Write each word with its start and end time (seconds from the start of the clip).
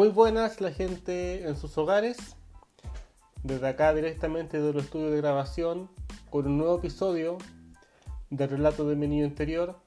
muy 0.00 0.08
buenas 0.08 0.62
la 0.62 0.72
gente 0.72 1.46
en 1.46 1.56
sus 1.56 1.76
hogares. 1.76 2.16
Desde 3.42 3.68
acá 3.68 3.92
directamente 3.92 4.58
de 4.58 4.72
los 4.72 4.84
estudios 4.84 5.10
de 5.10 5.18
grabación 5.18 5.90
con 6.30 6.46
un 6.46 6.56
nuevo 6.56 6.78
episodio 6.78 7.36
de 8.30 8.46
Relato 8.46 8.88
de 8.88 8.96
mi 8.96 9.06
niño 9.06 9.26
interior. 9.26 9.78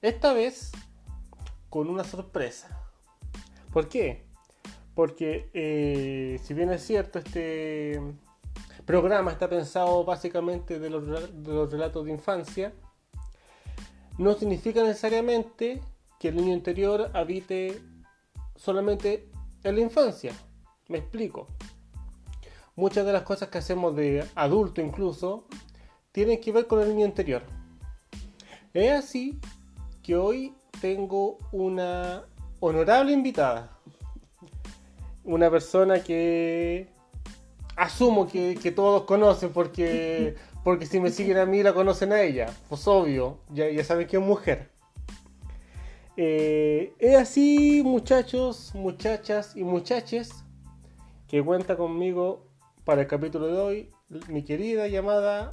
Esta 0.00 0.32
vez 0.32 0.70
con 1.70 1.90
una 1.90 2.04
sorpresa. 2.04 2.88
¿Por 3.72 3.88
qué? 3.88 4.22
Porque 4.94 5.50
eh, 5.54 6.38
si 6.44 6.54
bien 6.54 6.70
es 6.70 6.86
cierto, 6.86 7.18
este 7.18 8.00
programa 8.86 9.32
está 9.32 9.48
pensado 9.48 10.04
básicamente 10.04 10.78
de 10.78 10.88
los, 10.88 11.04
de 11.04 11.52
los 11.52 11.72
relatos 11.72 12.04
de 12.04 12.12
infancia, 12.12 12.72
no 14.18 14.34
significa 14.34 14.84
necesariamente 14.84 15.82
que 16.20 16.28
el 16.28 16.36
niño 16.36 16.52
interior 16.52 17.10
habite 17.12 17.82
solamente 18.54 19.31
en 19.64 19.76
la 19.76 19.80
infancia. 19.80 20.32
Me 20.88 20.98
explico. 20.98 21.46
Muchas 22.74 23.04
de 23.04 23.12
las 23.12 23.22
cosas 23.22 23.48
que 23.48 23.58
hacemos 23.58 23.94
de 23.96 24.24
adulto 24.34 24.80
incluso 24.80 25.44
tienen 26.10 26.40
que 26.40 26.52
ver 26.52 26.66
con 26.66 26.80
el 26.80 26.88
niño 26.88 27.06
interior. 27.06 27.42
Es 28.74 28.92
así 28.92 29.38
que 30.02 30.16
hoy 30.16 30.54
tengo 30.80 31.38
una 31.52 32.24
honorable 32.60 33.12
invitada. 33.12 33.78
Una 35.24 35.50
persona 35.50 36.02
que 36.02 36.88
asumo 37.76 38.26
que, 38.26 38.72
todos 38.74 39.04
conocen 39.04 39.52
porque, 39.52 40.34
porque 40.64 40.86
si 40.86 40.98
me 40.98 41.10
siguen 41.10 41.38
a 41.38 41.46
mí 41.46 41.62
la 41.62 41.74
conocen 41.74 42.12
a 42.12 42.22
ella. 42.22 42.52
Pues 42.68 42.86
obvio, 42.88 43.38
ya, 43.50 43.70
ya 43.70 43.84
saben 43.84 44.06
que 44.06 44.16
es 44.16 44.22
mujer. 44.22 44.71
Eh, 46.16 46.94
es 46.98 47.16
así, 47.16 47.82
muchachos, 47.84 48.74
muchachas 48.74 49.56
y 49.56 49.64
muchaches, 49.64 50.44
que 51.26 51.42
cuenta 51.42 51.76
conmigo 51.76 52.46
para 52.84 53.02
el 53.02 53.06
capítulo 53.06 53.46
de 53.46 53.58
hoy 53.58 53.90
mi 54.28 54.44
querida 54.44 54.88
llamada 54.88 55.48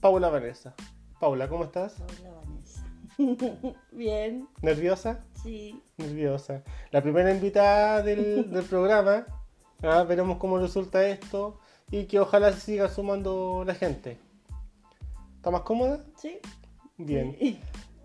Paula 0.00 0.30
Vanessa. 0.30 0.74
Paula, 1.20 1.48
¿cómo 1.48 1.64
estás? 1.64 1.94
Paula 1.94 2.40
Vanessa. 2.40 3.76
Bien. 3.92 4.48
¿Nerviosa? 4.62 5.24
Sí. 5.42 5.82
Nerviosa. 5.98 6.62
La 6.90 7.02
primera 7.02 7.30
invitada 7.30 8.02
del, 8.02 8.64
programa. 8.68 9.26
Ah, 9.82 10.04
veremos 10.04 10.38
cómo 10.38 10.58
resulta 10.58 11.06
esto 11.06 11.58
y 11.90 12.04
que 12.04 12.18
ojalá 12.18 12.52
se 12.52 12.60
siga 12.60 12.88
sumando 12.88 13.62
la 13.66 13.74
gente. 13.74 14.18
¿Está 15.36 15.50
más 15.50 15.62
cómoda? 15.62 16.04
Sí. 16.16 16.38
Bien. 16.96 17.36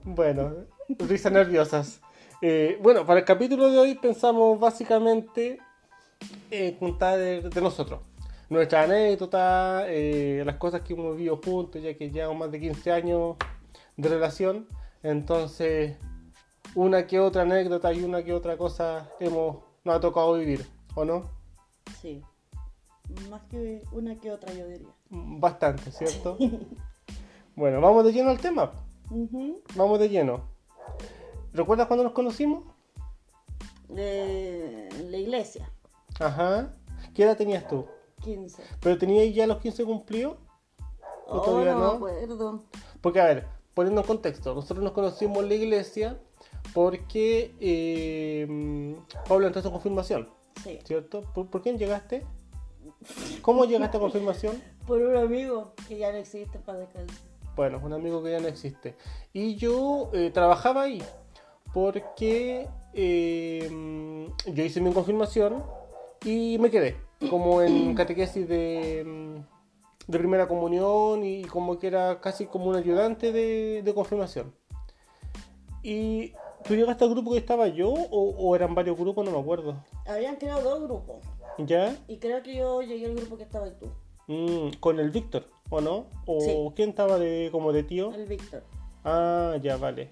Bueno, 0.04 0.54
risas 1.08 1.32
nerviosas. 1.32 2.02
Eh, 2.42 2.78
bueno, 2.82 3.06
para 3.06 3.20
el 3.20 3.26
capítulo 3.26 3.70
de 3.70 3.78
hoy 3.78 3.96
pensamos 3.96 4.60
básicamente 4.60 5.60
eh, 6.52 6.76
contar 6.80 7.18
de, 7.18 7.62
nosotros. 7.62 8.02
Nuestra 8.50 8.84
anécdota, 8.84 9.86
eh, 9.88 10.44
las 10.46 10.58
cosas 10.58 10.82
que 10.82 10.94
hemos 10.94 11.16
vivido 11.16 11.40
juntos, 11.44 11.82
ya 11.82 11.94
que 11.96 12.12
llevamos 12.12 12.38
más 12.38 12.52
de 12.52 12.60
15 12.60 12.92
años 12.92 13.38
de 13.96 14.10
relación. 14.10 14.68
Entonces, 15.02 15.98
una 16.76 17.08
que 17.08 17.20
otra 17.20 17.44
anécdota 17.44 17.94
y 17.94 18.04
una 18.04 18.24
que 18.24 18.34
otra 18.34 18.58
cosa 18.58 19.10
hemos, 19.20 19.58
nos 19.84 19.96
ha 19.96 20.00
tocado 20.00 20.34
vivir, 20.34 20.66
¿o 20.96 21.06
no? 21.06 21.32
Sí. 22.02 22.22
Más 23.30 23.42
que 23.44 23.84
una 23.92 24.16
que 24.20 24.32
otra, 24.32 24.54
yo 24.54 24.68
diría. 24.68 24.90
Bastante, 25.10 25.92
¿cierto? 25.92 26.38
bueno, 27.56 27.80
vamos 27.82 28.06
de 28.06 28.14
lleno 28.14 28.30
al 28.30 28.40
tema. 28.40 28.72
Vamos 29.76 30.00
de 30.00 30.10
lleno. 30.10 30.53
¿Recuerdas 31.54 31.88
cuando 31.88 32.04
nos 32.04 32.14
conocimos? 32.14 32.64
De 33.88 34.90
la 35.10 35.18
iglesia. 35.18 35.70
Ajá. 36.20 36.74
¿Qué 37.14 37.24
edad 37.24 37.38
tenías 37.38 37.68
tú? 37.68 37.86
15. 38.24 38.64
¿Pero 38.80 38.98
tenías 38.98 39.34
ya 39.36 39.46
los 39.46 39.60
15 39.60 39.86
cumplidos? 39.86 40.38
¿O 41.28 41.38
oh, 41.38 41.42
todavía 41.42 41.74
no? 41.74 41.92
acuerdo. 41.92 42.64
Porque, 43.02 43.22
a 43.22 43.26
ver, 43.26 43.48
poniendo 43.74 44.02
en 44.02 44.08
contexto, 44.08 44.56
nosotros 44.56 44.84
nos 44.84 44.94
conocimos 44.94 45.44
en 45.44 45.50
la 45.50 45.56
iglesia 45.56 46.20
porque 46.74 47.54
eh, 47.60 48.96
Pablo 49.28 49.48
entró 49.48 49.60
a 49.60 49.64
su 49.64 49.72
confirmación. 49.72 50.30
Sí. 50.64 50.80
¿Cierto? 50.84 51.22
¿Por, 51.34 51.62
quién 51.62 51.78
llegaste? 51.78 52.26
¿Cómo 53.42 53.66
llegaste 53.66 53.98
a 53.98 54.00
confirmación? 54.00 54.62
Por 54.88 55.02
un 55.02 55.16
amigo 55.16 55.74
que 55.88 55.98
ya 55.98 56.12
no 56.12 56.18
existe 56.18 56.60
para 56.60 56.80
descansar. 56.80 57.33
Bueno, 57.56 57.80
un 57.84 57.94
amigo 57.94 58.24
que 58.24 58.32
ya 58.32 58.40
no 58.40 58.48
existe. 58.48 58.96
Y 59.32 59.56
yo 59.56 60.10
eh, 60.14 60.32
trabajaba 60.32 60.84
ahí 60.84 61.02
porque 61.74 62.68
eh, 62.94 64.30
yo 64.46 64.64
hice 64.64 64.82
mi 64.82 64.92
confirmación 64.94 65.64
y 66.24 66.58
me 66.60 66.70
quedé 66.70 66.96
como 67.30 67.62
en 67.62 67.96
catequesis 67.96 68.48
de, 68.48 69.44
de, 70.08 70.20
primera 70.20 70.48
comunión 70.48 71.24
y 71.24 71.44
como 71.46 71.80
que 71.80 71.88
era 71.88 72.22
casi 72.22 72.46
como 72.46 72.66
un 72.66 72.76
ayudante 72.76 73.32
de, 73.32 73.92
confirmación. 73.94 74.54
¿Y 75.82 76.34
tú 76.64 76.76
llegaste 76.76 77.04
al 77.04 77.10
grupo 77.10 77.32
que 77.32 77.40
estaba 77.40 77.68
yo 77.68 77.90
o, 77.92 78.56
eran 78.56 78.74
varios 78.74 78.98
grupos? 78.98 79.26
No 79.26 79.32
me 79.32 79.40
acuerdo. 79.40 79.84
Habían 80.06 80.38
creado 80.38 80.62
dos 80.62 80.84
grupos. 80.84 81.18
¿Ya? 81.58 81.96
Y 82.08 82.18
creo 82.18 82.42
que 82.42 82.56
yo 82.56 82.82
llegué 82.82 83.06
al 83.06 83.16
grupo 83.16 83.38
que 83.38 83.44
estaba 83.44 83.70
tú. 83.78 83.88
Mm, 84.28 84.80
¿Con 84.80 85.00
el 85.00 85.12
Víctor? 85.12 85.46
¿O 85.74 85.82
no? 85.82 86.06
¿O 86.28 86.72
quién 86.76 86.90
estaba 86.90 87.18
de 87.18 87.50
como 87.52 87.74
de 87.74 87.82
tío? 87.82 88.14
El 88.14 88.28
Víctor. 88.28 88.62
Ah, 89.04 89.56
ya, 89.60 89.76
vale. 89.78 90.12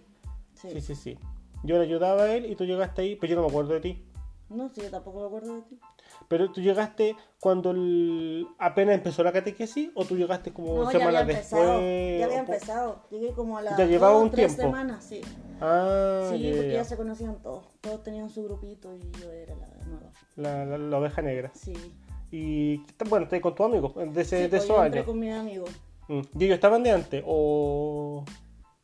Sí. 0.56 0.82
sí, 0.82 0.96
sí, 0.96 1.20
Yo 1.64 1.78
le 1.78 1.84
ayudaba 1.84 2.24
a 2.24 2.34
él 2.34 2.48
y 2.48 2.56
tú 2.56 2.66
llegaste 2.66 3.04
ahí, 3.04 3.16
pero 3.16 3.30
yo 3.30 3.36
no 3.36 3.44
me 3.44 3.50
acuerdo 3.50 3.76
de 3.76 3.80
ti. 3.80 4.04
No, 4.50 4.70
sí, 4.70 4.82
yo 4.82 4.90
tampoco 4.90 5.20
me 5.20 5.28
acuerdo 5.28 5.56
de 5.58 5.62
ti. 5.62 5.80
Pero 6.28 6.52
tú 6.52 6.62
llegaste 6.62 7.16
cuando 7.40 7.76
apenas 8.58 8.96
empezó 8.96 9.24
la 9.24 9.32
catequesis 9.32 9.92
o 9.94 10.04
tú 10.04 10.18
llegaste 10.18 10.52
como 10.52 10.84
no, 10.84 10.90
semanas 10.90 11.14
ya 11.14 11.26
después. 11.26 12.20
Ya 12.20 12.26
había 12.26 12.40
empezado. 12.40 13.04
Llegué 13.12 13.32
como 13.34 13.60
a 13.60 13.62
las 13.62 13.78
ya 13.78 13.86
llevaba 13.86 14.18
un 14.18 14.32
tres 14.32 14.56
tiempo. 14.56 14.76
semanas, 14.76 15.06
sí. 15.06 15.22
Ah, 15.62 16.28
sí, 16.32 16.54
porque 16.56 16.74
ya 16.74 16.84
se 16.84 16.98
conocían 16.98 17.36
todos. 17.36 17.68
Todos 17.82 18.02
tenían 18.02 18.32
su 18.32 18.44
grupito 18.44 18.96
y 18.96 19.12
yo 19.22 19.32
era 19.32 19.56
la 19.56 19.68
nueva. 19.86 20.12
La, 20.36 20.78
la 20.78 20.98
oveja 20.98 21.22
negra. 21.22 21.52
Sí. 21.54 21.76
Y 22.32 22.78
bueno, 23.10 23.26
estás 23.26 23.42
con 23.42 23.54
tu 23.54 23.64
amigo 23.64 23.94
de, 23.96 24.22
ese, 24.22 24.38
de 24.38 24.50
pues, 24.50 24.64
esos 24.64 24.80
años. 24.80 25.06
con 25.06 25.20
mis 25.20 25.34
amigos. 25.34 25.70
Mm. 26.08 26.22
¿Y 26.40 26.46
ellos 26.46 26.56
estaban 26.56 26.82
de 26.82 26.92
antes 26.92 27.24
o...? 27.26 28.24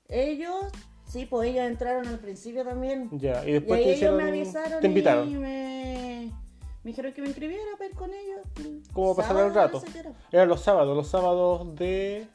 Ellos, 0.09 0.65
sí, 1.05 1.25
pues 1.25 1.49
ellos 1.49 1.65
entraron 1.65 2.07
al 2.07 2.19
principio 2.19 2.63
también. 2.65 3.09
Ya, 3.11 3.47
y 3.47 3.53
después 3.53 3.81
te 3.81 3.93
ellos 3.93 4.15
me 4.15 4.23
avisaron 4.23 4.81
te 4.81 4.87
invitaron. 4.87 5.29
y 5.29 5.35
me, 5.35 6.31
me 6.83 6.91
dijeron 6.91 7.13
que 7.13 7.21
me 7.21 7.27
inscribiera 7.27 7.63
para 7.77 7.89
ir 7.89 7.95
con 7.95 8.11
ellos. 8.13 8.83
¿Cómo 8.93 9.15
pasar 9.15 9.37
el 9.37 9.53
rato? 9.53 9.81
Eran 10.31 10.49
los 10.49 10.61
sábados, 10.61 10.95
los 10.95 11.07
sábados 11.07 11.75
de 11.75 12.27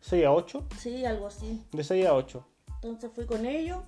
6 0.00 0.26
a 0.26 0.32
8. 0.32 0.64
Sí, 0.78 1.04
algo 1.04 1.26
así. 1.26 1.62
De 1.72 1.84
6 1.84 2.06
a 2.06 2.14
8. 2.14 2.46
Entonces 2.76 3.10
fui 3.14 3.26
con 3.26 3.44
ellos 3.44 3.78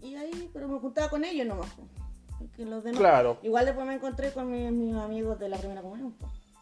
y 0.00 0.16
ahí, 0.16 0.50
pero 0.52 0.66
me 0.66 0.78
juntaba 0.80 1.08
con 1.08 1.24
ellos 1.24 1.46
nomás. 1.46 1.70
Pues 2.56 2.68
los 2.68 2.82
demás. 2.82 2.98
Claro. 2.98 3.38
Igual 3.42 3.66
después 3.66 3.86
me 3.86 3.94
encontré 3.94 4.32
con 4.32 4.50
mis, 4.50 4.94
amigos 4.94 5.38
de 5.38 5.48
la 5.48 5.58
primera 5.58 5.82
comunión. 5.82 6.14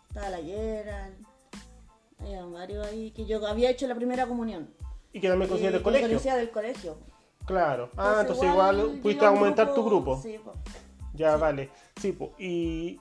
Estaba 0.09 0.29
la 0.31 0.41
Yera, 0.41 1.11
había 2.19 2.45
varios 2.47 2.87
ahí 2.87 3.11
que 3.13 3.27
yo 3.27 3.47
había 3.47 3.71
hecho 3.71 3.87
la 3.87 3.95
primera 3.95 4.27
comunión. 4.27 4.71
Y 5.13 5.21
que 5.21 5.29
también 5.29 5.49
conocía 5.49 5.71
del 5.71 5.83
colegio. 5.83 6.09
conocía 6.09 6.37
del 6.37 6.51
colegio. 6.51 6.99
Claro. 7.47 7.91
ah, 7.97 8.19
entonces 8.21 8.45
igual, 8.45 8.99
pudiste 9.03 9.25
aumentar 9.25 9.73
tu 9.73 9.85
grupo. 9.85 10.21
Sí, 10.21 10.39
pues. 10.43 10.57
Ya, 11.15 11.37
vale. 11.37 11.71
Sí, 11.97 12.13
pues. 12.13 12.31
Y. 12.39 13.01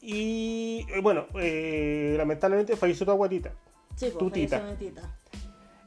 Y. 0.00 0.86
Eh, 0.88 1.00
bueno, 1.02 1.26
eh, 1.34 2.14
lamentablemente 2.16 2.76
falleció 2.76 3.06
tu 3.06 3.12
abuelita. 3.12 3.52
Sí, 3.96 4.06
pues, 4.06 4.18
tu 4.18 4.30
tita. 4.30 4.60
Mi 4.60 4.76
tita. 4.76 5.02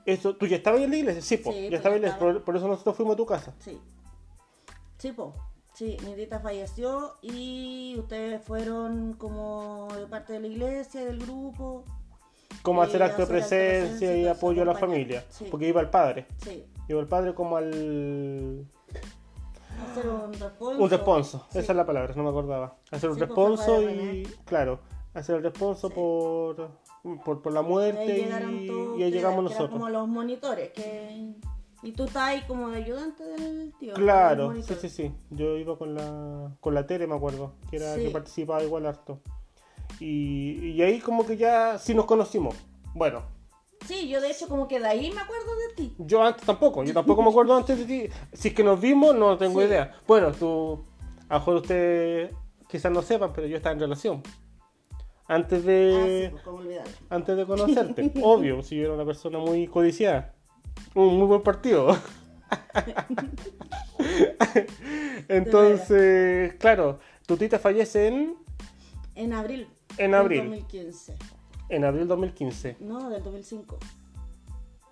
Eso, 0.05 0.35
¿Tú 0.35 0.45
ya 0.45 0.57
estabas 0.57 0.81
en 0.81 0.91
la 0.91 0.97
iglesia? 0.97 1.21
Sí, 1.21 1.37
pues. 1.37 1.55
ya 1.69 1.77
estabas 1.77 1.95
en 1.97 2.03
la 2.03 2.09
iglesia. 2.09 2.43
Por, 2.43 2.55
eso 2.55 2.67
nosotros 2.67 2.95
fuimos 2.95 3.13
a 3.13 3.17
tu 3.17 3.25
casa. 3.25 3.53
Sí. 3.59 3.79
Sí, 4.97 5.11
po. 5.11 5.33
Sí, 5.73 5.97
mi 6.05 6.13
tita 6.13 6.39
falleció 6.39 7.15
y 7.21 7.95
ustedes 7.99 8.41
fueron 8.41 9.13
como 9.13 9.89
de 9.93 10.07
parte 10.07 10.33
de 10.33 10.39
la 10.39 10.47
iglesia, 10.47 11.03
del 11.03 11.19
grupo. 11.19 11.83
Como 12.61 12.81
hacer 12.81 13.03
acto 13.03 13.23
de 13.23 13.27
presencia, 13.27 14.15
y 14.15 14.25
apoyo 14.25 14.61
a 14.61 14.65
la 14.65 14.75
familia. 14.75 15.25
Porque 15.51 15.67
iba 15.67 15.81
el 15.81 15.89
padre. 15.89 16.27
Sí. 16.37 16.65
Iba 16.87 17.01
el 17.01 17.07
padre 17.07 17.33
como 17.33 17.57
al. 17.57 18.65
Hacer 19.91 20.07
un 20.07 20.33
responso. 20.33 20.83
Un 20.83 20.89
responso, 20.89 21.47
esa 21.49 21.59
es 21.59 21.75
la 21.75 21.85
palabra, 21.85 22.13
no 22.15 22.23
me 22.23 22.29
acordaba. 22.29 22.77
Hacer 22.91 23.09
un 23.09 23.19
responso 23.19 23.81
y. 23.81 24.23
Claro, 24.45 24.79
hacer 25.13 25.35
el 25.35 25.43
responso 25.43 25.89
por, 25.89 26.69
por, 27.25 27.51
la 27.51 27.61
muerte 27.61 28.19
y, 28.19 28.99
y, 28.99 29.03
ahí 29.03 29.11
llegamos 29.11 29.43
nosotros. 29.43 29.71
como 29.71 29.89
los 29.89 30.07
monitores 30.07 30.71
que 30.71 31.35
y 31.85 31.91
tú 31.91 32.05
estás 32.05 32.23
ahí 32.23 32.41
como 32.47 32.69
de 32.69 32.77
ayudante 32.77 33.23
del 33.23 33.73
tío. 33.79 33.93
Claro, 33.93 34.53
sí, 34.63 34.73
sí, 34.81 34.89
sí. 34.89 35.11
Yo 35.29 35.55
iba 35.57 35.77
con 35.77 35.93
la, 35.93 36.51
con 36.59 36.73
la 36.73 36.87
tele, 36.87 37.05
me 37.05 37.15
acuerdo, 37.15 37.53
que 37.69 37.77
era 37.77 37.95
que 37.95 38.09
participaba 38.09 38.63
igual 38.63 38.87
harto. 38.87 39.19
Y, 39.99 40.71
y 40.71 40.81
ahí 40.81 40.99
como 40.99 41.25
que 41.25 41.37
ya 41.37 41.77
sí 41.77 41.93
nos 41.93 42.05
conocimos. 42.05 42.55
Bueno. 42.95 43.23
Sí, 43.85 44.09
yo 44.09 44.19
de 44.19 44.31
hecho 44.31 44.47
como 44.47 44.67
que 44.67 44.79
de 44.79 44.87
ahí 44.87 45.11
me 45.11 45.21
acuerdo 45.21 45.45
de 45.67 45.75
ti. 45.75 45.95
Yo 45.99 46.23
antes 46.23 46.43
tampoco, 46.43 46.83
yo 46.83 46.93
tampoco 46.93 47.21
me 47.21 47.29
acuerdo 47.29 47.55
antes 47.55 47.77
de 47.77 47.85
ti. 47.85 48.13
Si 48.33 48.47
es 48.47 48.53
que 48.55 48.63
nos 48.63 48.81
vimos, 48.81 49.13
no 49.15 49.37
tengo 49.37 49.61
idea. 49.61 49.93
Bueno, 50.07 50.31
tú 50.31 50.83
a 51.29 51.35
lo 51.35 51.39
mejor 51.39 51.55
ustedes 51.57 52.31
quizás 52.67 52.91
no 52.91 53.03
sepan, 53.03 53.31
pero 53.31 53.45
yo 53.45 53.57
estaba 53.57 53.73
en 53.73 53.79
relación. 53.79 54.23
Antes 55.27 55.59
Ah, 55.59 55.61
sí, 55.61 55.67
de, 55.67 56.29
pues, 56.31 56.43
¿cómo 56.43 56.57
olvidarlo? 56.59 56.93
antes 57.09 57.37
de 57.37 57.45
conocerte, 57.45 58.11
obvio, 58.23 58.61
si 58.63 58.75
yo 58.77 58.85
era 58.85 58.93
una 58.93 59.05
persona 59.05 59.37
muy 59.39 59.67
codiciada. 59.67 60.34
Un 60.93 61.17
muy 61.17 61.27
buen 61.27 61.41
partido. 61.43 61.97
Entonces, 65.27 66.53
claro, 66.55 66.99
tu 67.25 67.37
tita 67.37 67.59
fallece 67.59 68.07
en, 68.07 68.35
En 69.15 69.33
abril. 69.33 69.67
En 69.97 70.13
abril. 70.13 70.43
2015. 70.43 71.15
en 71.69 71.83
abril 71.85 72.07
2015. 72.07 72.77
No, 72.79 73.09
del 73.09 73.23
2005. 73.23 73.77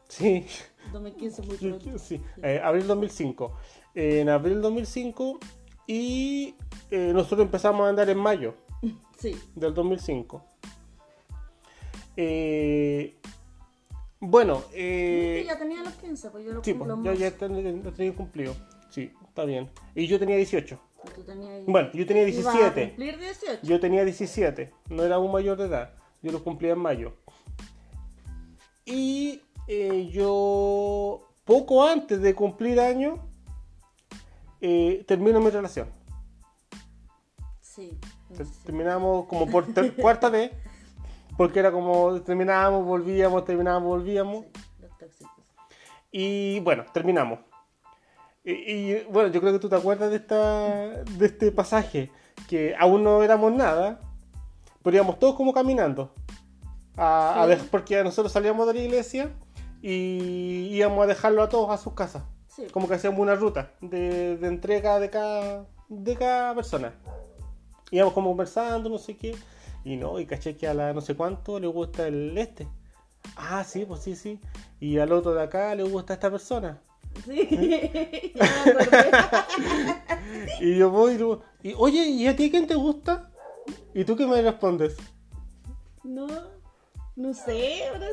Sí, 0.09 0.45
2015 0.91 1.41
muy 1.43 1.57
pronto. 1.57 1.97
sí, 1.99 2.21
eh, 2.43 2.59
abril 2.63 2.87
2005. 2.87 3.53
Eh, 3.95 4.19
en 4.21 4.29
abril 4.29 4.61
2005 4.61 5.39
y 5.87 6.55
eh, 6.91 7.11
nosotros 7.13 7.41
empezamos 7.41 7.85
a 7.85 7.89
andar 7.89 8.09
en 8.09 8.17
mayo 8.19 8.55
Sí. 9.17 9.35
del 9.55 9.73
2005. 9.73 10.43
Bueno, 14.25 14.63
eh, 14.73 15.43
ya 15.45 15.57
tenía 15.59 15.83
los 15.83 15.93
15, 15.95 16.29
pues 16.29 16.45
yo 16.45 16.53
lo 16.53 16.63
sí, 16.63 16.73
cumplo 16.73 16.95
pues, 17.01 17.19
ya, 17.19 17.29
ya 17.29 17.37
ten- 17.37 17.83
lo 17.83 17.91
tenía 17.91 18.15
cumplido. 18.15 18.55
Sí, 18.89 19.11
está 19.27 19.43
bien. 19.43 19.69
Y 19.95 20.07
yo 20.07 20.17
tenía 20.17 20.37
18. 20.37 20.79
Y 21.05 21.09
tú 21.11 21.23
tenías- 21.23 21.65
Bueno, 21.65 21.89
yo 21.93 22.05
tenía 22.05 22.25
ibas 22.27 22.45
a 22.45 22.51
17. 22.51 22.87
cumplir 22.87 23.19
18. 23.19 23.59
Yo 23.63 23.79
tenía 23.81 24.05
17, 24.05 24.71
no 24.89 25.03
era 25.03 25.19
un 25.19 25.29
mayor 25.31 25.57
de 25.57 25.65
edad. 25.65 25.93
Yo 26.21 26.31
lo 26.31 26.41
cumplía 26.41 26.71
en 26.71 26.79
mayo. 26.79 27.17
Y 28.85 29.41
eh, 29.67 30.09
yo, 30.13 31.27
poco 31.43 31.83
antes 31.85 32.21
de 32.21 32.33
cumplir 32.33 32.79
año, 32.79 33.17
eh, 34.61 35.03
termino 35.05 35.41
mi 35.41 35.49
relación. 35.49 35.89
Sí. 37.59 37.97
Ter- 38.37 38.45
sí. 38.45 38.53
Terminamos 38.65 39.25
como 39.27 39.47
por 39.49 39.65
ter- 39.73 39.93
cuarta 39.95 40.29
vez, 40.29 40.51
porque 41.37 41.59
era 41.59 41.71
como 41.71 42.21
terminábamos, 42.21 42.85
volvíamos, 42.85 43.45
terminábamos, 43.45 43.87
volvíamos. 43.89 44.45
Sí. 45.17 45.25
Y 46.11 46.59
bueno, 46.61 46.85
terminamos. 46.93 47.39
Y, 48.43 48.51
y, 48.51 49.03
bueno, 49.09 49.29
yo 49.29 49.39
creo 49.41 49.53
que 49.53 49.59
tú 49.59 49.69
te 49.69 49.75
acuerdas 49.75 50.09
de, 50.09 50.17
esta, 50.17 51.03
de 51.03 51.25
este 51.25 51.51
pasaje, 51.51 52.11
que 52.47 52.75
aún 52.77 53.03
no 53.03 53.23
éramos 53.23 53.53
nada, 53.53 53.99
pero 54.83 54.95
íbamos 54.97 55.17
todos 55.19 55.35
como 55.35 55.53
caminando. 55.53 56.13
A, 56.97 57.41
a 57.43 57.45
Sí. 57.47 57.53
dej- 57.53 57.69
porque 57.71 58.03
nosotros 58.03 58.31
salíamos 58.31 58.67
de 58.67 58.73
la 58.75 58.79
iglesia 58.81 59.31
y 59.81 60.69
íbamos 60.71 61.03
a 61.03 61.07
dejarlo 61.07 61.41
a 61.43 61.49
todos 61.49 61.69
a 61.71 61.77
sus 61.77 61.93
casas. 61.93 62.23
Sí. 62.47 62.67
Como 62.71 62.87
que 62.87 62.93
hacíamos 62.95 63.19
una 63.19 63.35
ruta 63.35 63.71
de, 63.81 64.37
de 64.37 64.47
entrega 64.47 64.99
de 64.99 65.09
cada, 65.09 65.65
de 65.89 66.15
cada 66.15 66.53
persona. 66.53 66.93
Íbamos 67.91 68.13
como 68.13 68.29
conversando, 68.29 68.89
no 68.89 68.97
sé 68.97 69.17
qué. 69.17 69.35
Y 69.85 69.97
no, 69.97 70.19
y 70.19 70.25
caché 70.25 70.55
que 70.55 70.67
a 70.67 70.73
la 70.73 70.93
no 70.93 71.01
sé 71.01 71.15
cuánto 71.15 71.59
le 71.59 71.67
gusta 71.67 72.07
el 72.07 72.37
este. 72.37 72.67
Ah, 73.35 73.63
sí, 73.63 73.85
pues 73.85 74.01
sí, 74.01 74.15
sí. 74.15 74.39
Y 74.79 74.97
al 74.97 75.11
otro 75.11 75.33
de 75.33 75.43
acá 75.43 75.73
le 75.75 75.83
gusta 75.83 76.13
esta 76.13 76.29
persona. 76.31 76.81
Sí. 77.25 78.33
acordé. 78.39 79.11
Y 80.61 80.77
yo 80.77 80.89
voy 80.89 81.13
y, 81.13 81.17
digo, 81.17 81.41
y 81.61 81.73
oye, 81.77 82.05
¿y 82.05 82.27
a 82.27 82.35
ti 82.35 82.49
quién 82.49 82.65
te 82.67 82.75
gusta? 82.75 83.29
¿Y 83.93 84.03
tú 84.05 84.15
qué 84.15 84.25
me 84.25 84.41
respondes? 84.41 84.95
no, 86.03 86.27
no 87.15 87.33
sé, 87.33 87.87
ahora 87.87 88.07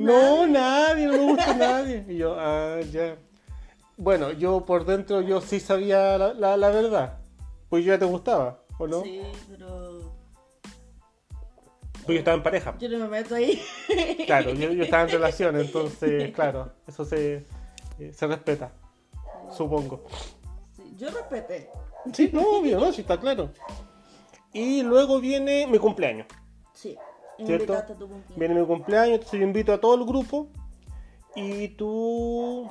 No, 0.00 0.46
nada. 0.46 0.94
nadie, 0.94 1.06
no 1.06 1.12
me 1.14 1.32
gusta 1.32 1.54
nadie. 1.58 2.04
Y 2.08 2.16
yo, 2.18 2.36
ah, 2.38 2.80
ya. 2.92 3.16
Bueno, 3.96 4.32
yo 4.32 4.64
por 4.64 4.84
dentro 4.84 5.20
yo 5.22 5.40
sí 5.40 5.60
sabía 5.60 6.18
la, 6.18 6.34
la- 6.34 6.56
la 6.56 6.70
verdad. 6.70 7.18
Pues 7.68 7.84
yo 7.84 7.92
ya 7.92 7.98
te 7.98 8.04
gustaba, 8.04 8.60
¿o 8.78 8.86
no? 8.86 9.02
Sí, 9.02 9.20
pero 9.48 10.03
Pues 12.04 12.16
yo 12.16 12.18
estaba 12.18 12.36
en 12.36 12.42
pareja. 12.42 12.74
yo 12.78 12.88
no 12.88 12.98
me 12.98 13.08
meto 13.08 13.34
ahí. 13.34 13.60
Claro, 14.26 14.52
yo, 14.54 14.72
yo 14.72 14.84
estaba 14.84 15.04
en 15.04 15.10
relación, 15.10 15.58
entonces, 15.60 16.32
claro, 16.32 16.72
eso 16.86 17.04
se, 17.04 17.44
eh, 17.98 18.12
se 18.12 18.26
respeta, 18.26 18.72
supongo. 19.50 20.04
Sí, 20.74 20.94
yo 20.96 21.08
respeté. 21.10 21.70
Sí, 22.12 22.30
no, 22.32 22.42
obvio, 22.58 22.78
no, 22.78 22.92
sí 22.92 23.02
está 23.02 23.18
claro. 23.18 23.50
Y 24.52 24.82
luego 24.82 25.20
viene 25.20 25.66
mi 25.66 25.78
cumpleaños. 25.78 26.26
Sí. 26.72 26.96
¿Cierto? 27.36 27.52
invitaste 27.64 27.92
a 27.92 27.96
tu 27.96 28.08
cumpleaños. 28.08 28.38
Viene 28.38 28.54
mi 28.54 28.66
cumpleaños, 28.66 29.14
entonces 29.14 29.40
yo 29.40 29.46
invito 29.46 29.72
a 29.72 29.80
todo 29.80 29.94
el 29.96 30.04
grupo. 30.04 30.48
Y 31.34 31.68
tú. 31.68 32.68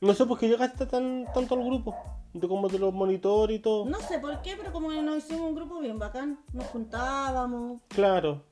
No 0.00 0.14
sé 0.14 0.26
por 0.26 0.38
qué 0.38 0.48
llegaste 0.48 0.86
tan, 0.86 1.26
tanto 1.32 1.54
al 1.54 1.64
grupo. 1.64 1.94
De 2.32 2.46
como 2.46 2.68
de 2.68 2.78
los 2.78 2.94
monitores 2.94 3.56
y 3.56 3.60
todo. 3.60 3.84
No 3.86 3.98
sé 4.00 4.18
por 4.20 4.40
qué, 4.42 4.54
pero 4.56 4.72
como 4.72 4.90
nos 4.92 5.18
hicimos 5.18 5.48
un 5.48 5.54
grupo 5.56 5.80
bien 5.80 5.98
bacán. 5.98 6.38
Nos 6.52 6.66
juntábamos, 6.66 7.80
Claro, 7.88 8.42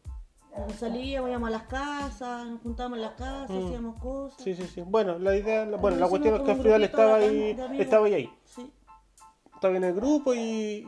salíamos, 0.77 1.31
íbamos 1.31 1.49
a 1.49 1.53
las 1.53 1.63
casas, 1.65 2.47
nos 2.49 2.61
juntábamos 2.63 2.99
en 2.99 3.03
las 3.05 3.13
casas, 3.15 3.51
Mm. 3.51 3.67
hacíamos 3.67 4.03
cosas. 4.03 4.43
sí, 4.43 4.55
sí, 4.55 4.65
sí. 4.67 4.83
Bueno, 4.85 5.19
la 5.21 5.37
idea, 5.37 5.65
la- 5.65 5.77
bueno, 5.77 5.97
la 5.99 6.09
cuestión 6.09 6.35
es 6.35 6.41
que 6.43 6.51
al 6.51 6.61
final 6.63 6.83
estaba 6.83 7.15
ahí, 7.17 7.57
estaba 7.79 8.07
ahí, 8.07 8.15
ahí. 8.15 8.31
Sí. 8.45 8.69
Estaba 9.55 9.77
en 9.77 9.85
el 9.85 9.95
grupo 9.95 10.35
y, 10.35 10.39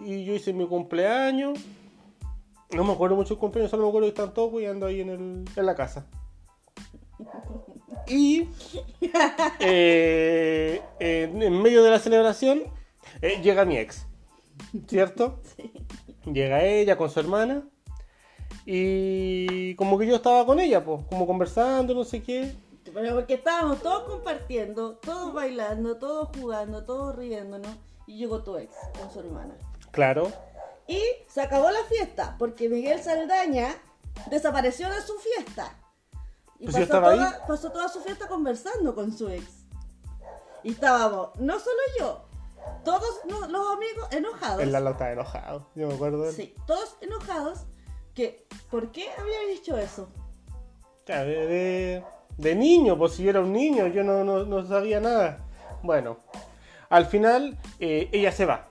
y 0.04 0.24
yo 0.24 0.34
hice 0.34 0.52
mi 0.52 0.66
cumpleaños. 0.66 1.58
No 2.72 2.82
me 2.84 2.92
acuerdo 2.92 3.14
mucho 3.16 3.34
del 3.34 3.38
cumpleaños, 3.40 3.70
solo 3.70 3.84
me 3.84 3.88
acuerdo 3.88 4.06
que 4.06 4.20
están 4.20 4.34
todos 4.34 4.50
cuidando 4.50 4.86
ahí 4.86 5.00
en, 5.00 5.10
el, 5.10 5.44
en 5.56 5.66
la 5.66 5.74
casa. 5.76 6.06
Y 8.06 8.48
eh, 9.60 10.80
en, 10.98 11.42
en 11.42 11.62
medio 11.62 11.82
de 11.84 11.90
la 11.90 11.98
celebración 11.98 12.62
eh, 13.22 13.40
llega 13.42 13.64
mi 13.64 13.76
ex, 13.78 14.06
¿cierto? 14.88 15.40
Sí. 15.56 15.72
Llega 16.30 16.62
ella 16.64 16.96
con 16.96 17.10
su 17.10 17.18
hermana 17.20 17.62
y 18.66 19.74
como 19.76 19.98
que 19.98 20.06
yo 20.06 20.16
estaba 20.16 20.44
con 20.44 20.60
ella, 20.60 20.84
pues, 20.84 21.02
como 21.08 21.26
conversando, 21.26 21.94
no 21.94 22.04
sé 22.04 22.22
qué. 22.22 22.54
Pero 22.92 23.14
porque 23.14 23.34
estábamos 23.34 23.80
todos 23.82 24.04
compartiendo, 24.04 24.96
todos 24.96 25.32
bailando, 25.32 25.96
todos 25.96 26.28
jugando, 26.36 26.84
todos 26.84 27.14
riéndonos. 27.16 27.70
Y 28.06 28.18
llegó 28.18 28.42
tu 28.42 28.56
ex 28.56 28.74
con 28.98 29.10
su 29.12 29.20
hermana. 29.20 29.54
Claro, 29.92 30.30
Y 30.88 31.00
se 31.28 31.40
acabó 31.40 31.70
la 31.70 31.84
fiesta 31.84 32.34
porque 32.38 32.68
Miguel 32.68 33.00
Saldaña 33.00 33.76
desapareció 34.28 34.88
de 34.90 35.00
su 35.02 35.14
fiesta. 35.18 35.72
Y 36.58 36.64
Pues 36.64 36.74
yo 36.76 36.80
pasó, 36.80 36.82
estaba 36.82 37.12
toda, 37.14 37.28
ahí. 37.30 37.34
pasó 37.46 37.70
toda 37.72 37.88
su 37.88 38.00
fiesta 38.00 38.26
conversando 38.28 38.94
con 38.94 39.16
su 39.16 39.28
ex. 39.28 39.44
Y 40.64 40.72
estábamos, 40.72 41.30
no 41.36 41.58
solo 41.60 41.78
yo, 41.98 42.24
todos 42.84 43.02
los 43.26 43.42
amigos 43.76 44.08
enojados. 44.12 44.62
el 44.62 44.72
Lalo 44.72 44.90
estaba 44.90 45.12
enojado, 45.12 45.66
yo 45.74 45.88
me 45.88 45.94
acuerdo. 45.94 46.30
Sí, 46.32 46.54
todos 46.66 46.96
enojados. 47.00 47.66
Que, 48.14 48.46
¿Por 48.70 48.90
qué 48.90 49.06
había 49.18 49.40
dicho 49.54 49.76
eso? 49.78 50.08
Claro, 51.06 51.28
de, 51.28 51.46
de- 51.46 52.04
de 52.38 52.54
niño, 52.54 52.96
pues 52.98 53.12
si 53.14 53.22
yo 53.24 53.30
era 53.30 53.40
un 53.40 53.52
niño, 53.52 53.86
yo 53.88 54.02
no, 54.02 54.24
no- 54.24 54.44
no 54.44 54.66
sabía 54.66 55.00
nada. 55.00 55.38
Bueno, 55.82 56.16
al 56.88 57.06
final 57.06 57.58
eh, 57.78 58.08
ella 58.12 58.32
se 58.32 58.46
va. 58.46 58.68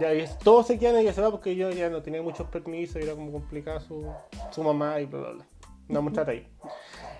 Ya, 0.00 0.08
todos 0.42 0.66
se 0.66 0.78
quedan, 0.78 0.96
ella 0.96 1.12
se 1.12 1.20
va 1.20 1.30
porque 1.30 1.54
yo 1.54 1.70
ya 1.70 1.88
no 1.88 2.02
tenía 2.02 2.20
muchos 2.22 2.48
permisos, 2.48 2.96
y 3.00 3.04
era 3.04 3.14
como 3.14 3.30
complicada 3.32 3.80
su, 3.80 4.06
su 4.50 4.62
mamá 4.62 5.00
y 5.00 5.06
bla, 5.06 5.20
bla, 5.20 5.30
bla. 5.32 5.46
Vamos 5.88 6.10
a 6.10 6.20
estar 6.20 6.30
ahí. 6.30 6.46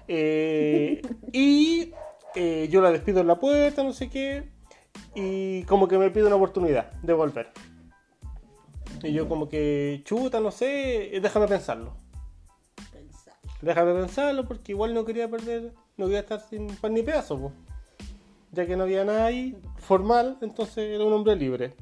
Eh, 0.09 1.03
y 1.33 1.93
eh, 2.35 2.69
yo 2.71 2.81
la 2.81 2.91
despido 2.91 3.21
en 3.21 3.27
la 3.29 3.39
puerta, 3.39 3.83
no 3.83 3.93
sé 3.93 4.09
qué, 4.11 4.51
y 5.15 5.63
como 5.65 5.89
que 5.89 5.99
me 5.99 6.11
pide 6.11 6.27
una 6.27 6.37
oportunidad 6.37 6.93
de 7.03 7.13
volver. 7.13 7.53
Y 9.03 9.13
yo 9.13 9.29
como 9.29 9.49
que, 9.49 10.03
chuta, 10.05 10.41
no 10.41 10.51
sé, 10.51 11.19
déjame 11.21 11.47
pensarlo. 11.49 11.95
Pensar. 12.93 13.35
Déjame 13.61 13.95
pensarlo 13.95 14.47
porque 14.47 14.73
igual 14.73 14.95
no 14.95 15.05
quería 15.05 15.29
perder, 15.29 15.73
no 15.97 16.07
quería 16.07 16.21
estar 16.21 16.41
sin 16.41 16.69
pan 16.77 16.95
ni 16.95 17.03
pedazo, 17.03 17.39
po. 17.39 17.53
ya 18.53 18.67
que 18.67 18.77
no 18.77 18.85
había 18.85 19.05
nada 19.05 19.27
ahí 19.27 19.57
formal, 19.79 20.39
entonces 20.41 20.95
era 20.95 21.05
un 21.05 21.13
hombre 21.13 21.37
libre. 21.37 21.75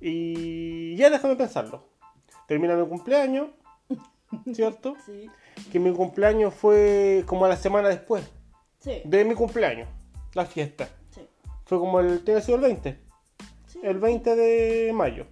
Y 0.00 0.96
ya 0.96 1.10
déjame 1.10 1.36
pensarlo. 1.36 1.84
Termina 2.46 2.74
mi 2.74 2.86
cumpleaños, 2.88 3.48
¿cierto? 4.54 4.96
Sí, 5.06 5.28
Que 5.70 5.78
mi 5.78 5.92
cumpleaños 5.92 6.54
fue 6.54 7.24
como 7.26 7.44
a 7.44 7.48
la 7.48 7.56
semana 7.56 7.88
después 7.88 8.28
sí, 8.80 9.02
de 9.04 9.24
mi 9.24 9.34
cumpleaños, 9.34 9.88
la 10.34 10.46
fiesta. 10.46 10.88
Fue 11.70 11.78
como 11.78 12.00
el, 12.00 12.24
tiene 12.24 12.40
que 12.40 12.46
sido 12.46 12.56
el 12.56 12.62
20, 12.62 12.98
sí, 13.68 13.78
el 13.84 14.00
20 14.00 14.34
de 14.34 14.92
mayo. 14.92 15.24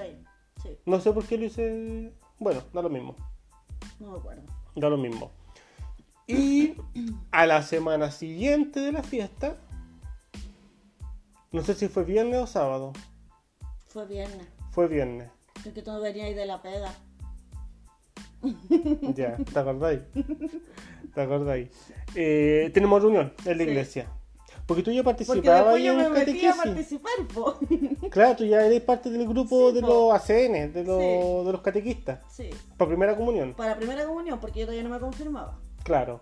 ahí. 0.00 0.24
Sí, 0.62 0.70
No 0.86 0.98
sé 1.00 1.12
por 1.12 1.22
qué 1.26 1.36
lo 1.36 1.44
hice, 1.44 2.14
bueno, 2.38 2.62
da 2.72 2.80
lo 2.80 2.88
mismo. 2.88 3.14
no 3.98 4.12
me 4.12 4.18
acuerdo. 4.18 4.42
Da 4.74 4.88
lo 4.88 4.96
mismo. 4.96 5.30
Y 6.26 6.76
a 7.30 7.44
la 7.44 7.62
semana 7.62 8.10
siguiente 8.10 8.80
de 8.80 8.92
la 8.92 9.02
fiesta, 9.02 9.58
no 11.52 11.60
sé 11.62 11.74
si 11.74 11.88
fue 11.88 12.04
viernes 12.04 12.40
o 12.40 12.46
sábado, 12.46 12.94
Fue 13.88 14.06
viernes. 14.06 14.46
fue 14.70 14.88
viernes. 14.88 15.28
Es 15.66 15.74
que 15.74 15.82
tú 15.82 15.90
no 15.90 16.00
venías 16.00 16.34
de 16.34 16.46
la 16.46 16.62
pega. 16.62 16.94
Ya, 19.14 19.36
¿te 19.36 19.58
acordáis? 19.58 20.00
¿Te 21.14 21.20
acordáis? 21.20 21.68
Eh, 22.14 22.70
tenemos 22.72 23.02
reunión 23.02 23.34
en 23.44 23.58
la 23.58 23.64
Sí. 23.64 23.68
iglesia. 23.70 24.10
Porque 24.70 24.84
tú 24.84 24.92
ya 24.92 25.02
Porque 25.02 25.24
participabas 25.24 25.80
yo 25.82 25.92
en 25.94 25.98
me 25.98 26.08
metí 26.10 26.46
a 26.46 26.54
participar, 26.54 27.12
po. 27.34 27.58
Claro, 28.10 28.36
tú 28.36 28.44
ya 28.44 28.64
eres 28.64 28.80
parte 28.82 29.10
del 29.10 29.26
grupo 29.26 29.70
Sí, 29.70 29.74
de 29.74 29.80
po. 29.80 29.86
los 30.12 30.14
ACN, 30.14 30.72
de 30.72 30.84
los, 30.84 30.98
Sí. 31.02 31.44
de 31.46 31.52
los 31.52 31.60
catequistas. 31.60 32.20
Sí, 32.30 32.50
Para 32.76 32.88
primera 32.88 33.16
comunión. 33.16 33.54
para 33.54 33.74
primera 33.76 34.04
comunión, 34.04 34.38
porque 34.38 34.60
yo 34.60 34.66
todavía 34.66 34.84
no 34.88 34.94
me 34.94 35.00
confirmaba. 35.00 35.58
Claro. 35.82 36.20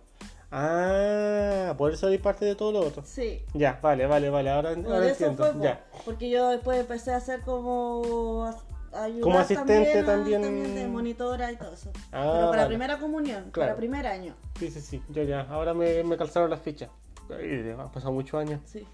Ah, 0.51 1.75
por 1.77 1.93
eso 1.93 2.09
eres 2.09 2.23
parte 2.23 2.47
de 2.47 2.55
todo 2.55 2.73
lo 2.73 2.81
otro. 2.81 3.03
Sí. 3.05 3.43
Ya, 3.53 3.79
vale, 3.83 4.07
vale, 4.07 4.31
vale. 4.31 4.49
Ahora, 4.49 4.75
Por 4.75 4.95
ahora 4.95 5.11
eso 5.11 5.27
entiendo. 5.27 5.45
fue, 5.45 5.53
po. 5.53 5.63
ya. 5.63 5.85
porque 6.07 6.31
yo 6.31 6.49
después 6.49 6.81
empecé 6.81 7.13
a 7.13 7.17
hacer 7.17 7.43
como 7.43 8.51
ayudar 8.95 9.21
Como 9.21 9.39
asistente 9.39 9.99
a- 9.99 10.07
también. 10.07 10.41
de 10.75 10.87
monitora 10.89 11.53
y 11.53 11.57
todo 11.57 11.75
eso. 11.75 11.91
Ah, 12.13 12.33
Pero 12.33 12.49
para 12.49 12.63
vale. 12.63 12.67
primera 12.69 12.99
comunión, 12.99 13.51
Claro. 13.51 13.69
para 13.73 13.77
primer 13.77 14.07
año. 14.07 14.35
Sí, 14.59 14.71
sí, 14.71 14.81
sí. 14.81 15.03
Ya, 15.11 15.25
ya. 15.25 15.41
Ahora 15.51 15.75
me, 15.75 16.03
me 16.03 16.17
calzaron 16.17 16.49
las 16.49 16.63
fichas. 16.63 16.89
Ay, 17.31 17.75
Han 17.79 17.91
pasado 17.93 18.13
muchos 18.13 18.41
años. 18.41 18.61
Sí. 18.65 18.87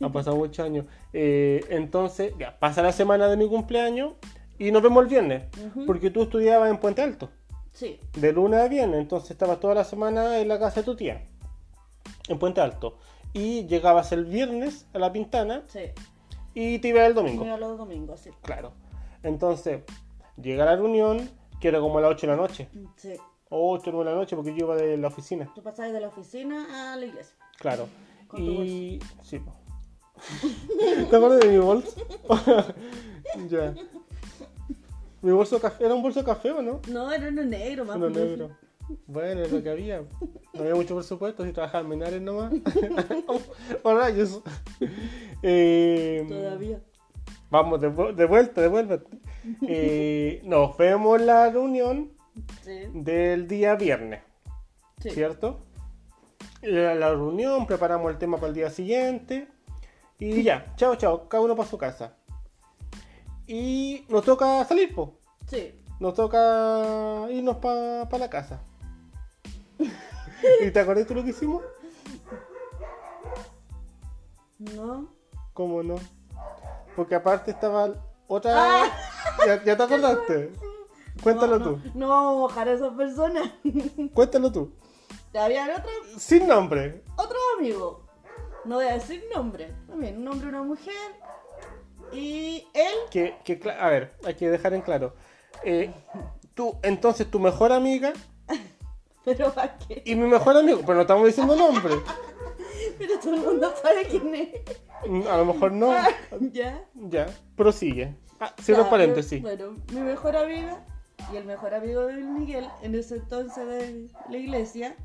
Han 0.00 0.12
pasado 0.12 0.36
muchos 0.36 0.64
años. 0.64 0.86
Eh, 1.12 1.64
entonces, 1.70 2.32
ya, 2.38 2.58
pasa 2.58 2.82
la 2.82 2.92
semana 2.92 3.28
de 3.28 3.36
mi 3.36 3.48
cumpleaños 3.48 4.14
y 4.58 4.70
nos 4.70 4.82
vemos 4.82 5.02
el 5.04 5.08
viernes. 5.08 5.44
Porque 5.86 6.10
tú 6.10 6.22
estudiabas 6.22 6.70
en 6.70 6.78
Puente 6.78 7.02
Alto. 7.02 7.30
Sí. 7.72 7.98
De 8.14 8.32
lunes 8.32 8.60
a 8.60 8.68
viernes. 8.68 9.00
Entonces 9.00 9.30
estabas 9.30 9.58
toda 9.60 9.74
la 9.74 9.84
semana 9.84 10.38
en 10.38 10.48
la 10.48 10.58
casa 10.58 10.80
de 10.80 10.84
tu 10.84 10.94
tía. 10.96 11.22
En 12.28 12.38
Puente 12.38 12.60
Alto. 12.60 12.98
Y 13.32 13.66
llegabas 13.66 14.12
el 14.12 14.26
viernes 14.26 14.86
a 14.92 14.98
la 14.98 15.10
Pintana 15.12 15.62
Sí. 15.68 15.90
y 16.54 16.78
te 16.80 16.88
ibas 16.88 17.06
el 17.08 17.14
domingo. 17.14 17.42
Me 17.44 17.48
iba 17.48 17.56
los 17.56 17.78
domingos, 17.78 18.20
sí. 18.20 18.30
Claro. 18.42 18.72
Entonces, 19.22 19.82
llega 20.36 20.64
la 20.66 20.76
reunión, 20.76 21.30
que 21.60 21.68
era 21.68 21.80
como 21.80 21.98
a 21.98 22.02
las 22.02 22.10
8 22.10 22.26
de 22.26 22.32
la 22.32 22.36
noche. 22.36 22.68
Sí. 22.96 23.14
8 23.48 23.90
o 23.90 23.92
9 23.92 24.04
de 24.04 24.10
la 24.14 24.20
noche 24.20 24.36
porque 24.36 24.50
yo 24.54 24.66
iba 24.66 24.76
de 24.76 24.96
la 24.96 25.08
oficina. 25.08 25.50
Tú 25.54 25.62
pasabas 25.62 25.92
de 25.92 26.00
la 26.00 26.08
oficina 26.08 26.92
a 26.92 26.96
la 26.96 27.04
iglesia. 27.06 27.36
Claro. 27.62 27.88
Con 28.26 28.44
tu 28.44 28.62
y. 28.64 28.98
Sí. 29.22 29.40
¿Te 31.10 31.16
acuerdas 31.16 31.40
de 31.40 31.48
mi 31.48 31.58
bolso? 31.58 31.94
ya. 33.48 33.74
¿Mi 35.22 35.30
bolso 35.30 35.60
café? 35.60 35.84
¿Era 35.84 35.94
un 35.94 36.02
bolso 36.02 36.24
café 36.24 36.50
o 36.50 36.60
no? 36.60 36.80
No, 36.88 37.12
era 37.12 37.28
uno 37.28 37.44
negro, 37.44 37.84
más 37.84 37.96
Uno 37.96 38.10
negro. 38.10 38.50
Bueno, 39.06 39.42
es 39.42 39.52
lo 39.52 39.62
que 39.62 39.70
había. 39.70 40.02
No 40.52 40.60
había 40.60 40.74
mucho 40.74 40.96
presupuesto, 40.96 41.44
si 41.44 41.52
trabajaba 41.52 41.82
en 41.84 41.88
Menares 41.90 42.20
nomás. 42.20 42.52
o 43.84 43.94
rayos. 43.94 44.42
Eh, 45.42 46.26
Todavía. 46.28 46.80
Vamos, 47.48 47.80
de, 47.80 47.90
de 47.90 48.26
vuelta, 48.26 48.60
de 48.60 48.68
vuelta. 48.68 49.00
Eh, 49.68 50.40
nos 50.44 50.76
vemos 50.76 51.20
en 51.20 51.26
la 51.26 51.48
reunión 51.50 52.10
Sí. 52.62 52.80
del 52.92 53.46
día 53.46 53.76
viernes. 53.76 54.22
Sí. 55.00 55.10
¿cierto? 55.10 55.60
La, 56.62 56.94
la 56.94 57.10
reunión, 57.10 57.66
preparamos 57.66 58.10
el 58.10 58.18
tema 58.18 58.36
para 58.36 58.48
el 58.48 58.54
día 58.54 58.70
siguiente 58.70 59.48
y 60.18 60.44
ya, 60.44 60.72
chao, 60.76 60.94
chao, 60.94 61.28
cada 61.28 61.42
uno 61.42 61.56
para 61.56 61.68
su 61.68 61.76
casa. 61.76 62.14
Y 63.46 64.06
nos 64.08 64.24
toca 64.24 64.64
salir, 64.64 64.94
po. 64.94 65.18
Sí. 65.48 65.74
Nos 65.98 66.14
toca 66.14 67.26
irnos 67.30 67.56
para 67.56 68.18
la 68.18 68.30
casa. 68.30 68.60
¿Y 70.64 70.70
te 70.70 70.78
acordás 70.80 71.06
tú 71.08 71.14
lo 71.14 71.24
que 71.24 71.30
hicimos? 71.30 71.62
No. 74.58 75.08
¿Cómo 75.52 75.82
no? 75.82 75.96
Porque 76.94 77.16
aparte 77.16 77.50
estaba 77.50 77.92
otra... 78.28 78.54
Ah. 78.56 78.90
¿Ya, 79.46 79.64
ya 79.64 79.76
te 79.76 79.82
acordaste? 79.82 80.52
Cuéntalo 81.22 81.58
no, 81.58 81.64
tú, 81.64 81.80
No, 81.86 81.92
no 81.94 82.08
vamos 82.08 82.34
a 82.34 82.38
mojar 82.38 82.68
a 82.68 82.72
esas 82.72 82.94
personas. 82.94 83.50
cuéntalo 84.14 84.52
tú. 84.52 84.72
Había 85.34 85.64
otro, 85.76 85.90
Sin 86.18 86.46
nombre. 86.46 87.02
otro 87.16 87.38
amigo. 87.58 88.06
No 88.64 88.76
voy 88.76 88.86
a 88.86 88.94
decir 88.94 89.24
nombre. 89.34 89.72
También 89.88 90.18
un 90.18 90.28
hombre 90.28 90.48
una 90.48 90.62
mujer. 90.62 90.94
Y 92.12 92.66
él. 92.74 92.94
Que, 93.10 93.36
que 93.44 93.60
a 93.70 93.88
ver, 93.88 94.14
hay 94.24 94.34
que 94.34 94.50
dejar 94.50 94.74
en 94.74 94.82
claro. 94.82 95.14
Eh, 95.64 95.92
tú, 96.54 96.78
entonces 96.82 97.30
tu 97.30 97.38
mejor 97.38 97.72
amiga 97.72 98.12
Pero 99.24 99.52
¿para 99.54 99.78
qué? 99.78 100.02
y 100.04 100.14
mi 100.16 100.26
mejor 100.26 100.56
amigo, 100.56 100.80
pero 100.80 100.94
no 100.96 101.00
estamos 101.02 101.26
diciendo 101.26 101.54
nombre. 101.54 101.94
Pero 102.98 103.18
todo 103.20 103.34
el 103.34 103.40
mundo 103.40 103.72
sabe 103.80 104.04
quién 104.06 104.34
es. 104.34 104.48
Mm, 105.08 105.26
A 105.28 105.36
lo 105.36 105.44
mejor 105.46 105.72
no. 105.72 105.92
¿Ya? 106.52 106.84
Ya, 106.94 107.26
prosigue. 107.56 108.14
Ah, 108.40 108.52
cierro 108.60 108.90
paréntesis. 108.90 109.40
Bueno, 109.40 109.76
mi 109.92 110.00
mejor 110.00 110.36
amiga 110.36 110.84
y 111.32 111.36
el 111.36 111.44
mejor 111.44 111.74
amigo 111.74 112.06
de 112.06 112.14
Miguel 112.14 112.68
en 112.82 112.94
ese 112.94 113.16
entonces 113.16 113.66
de 113.66 114.08
la 114.30 114.36
iglesia. 114.36 114.96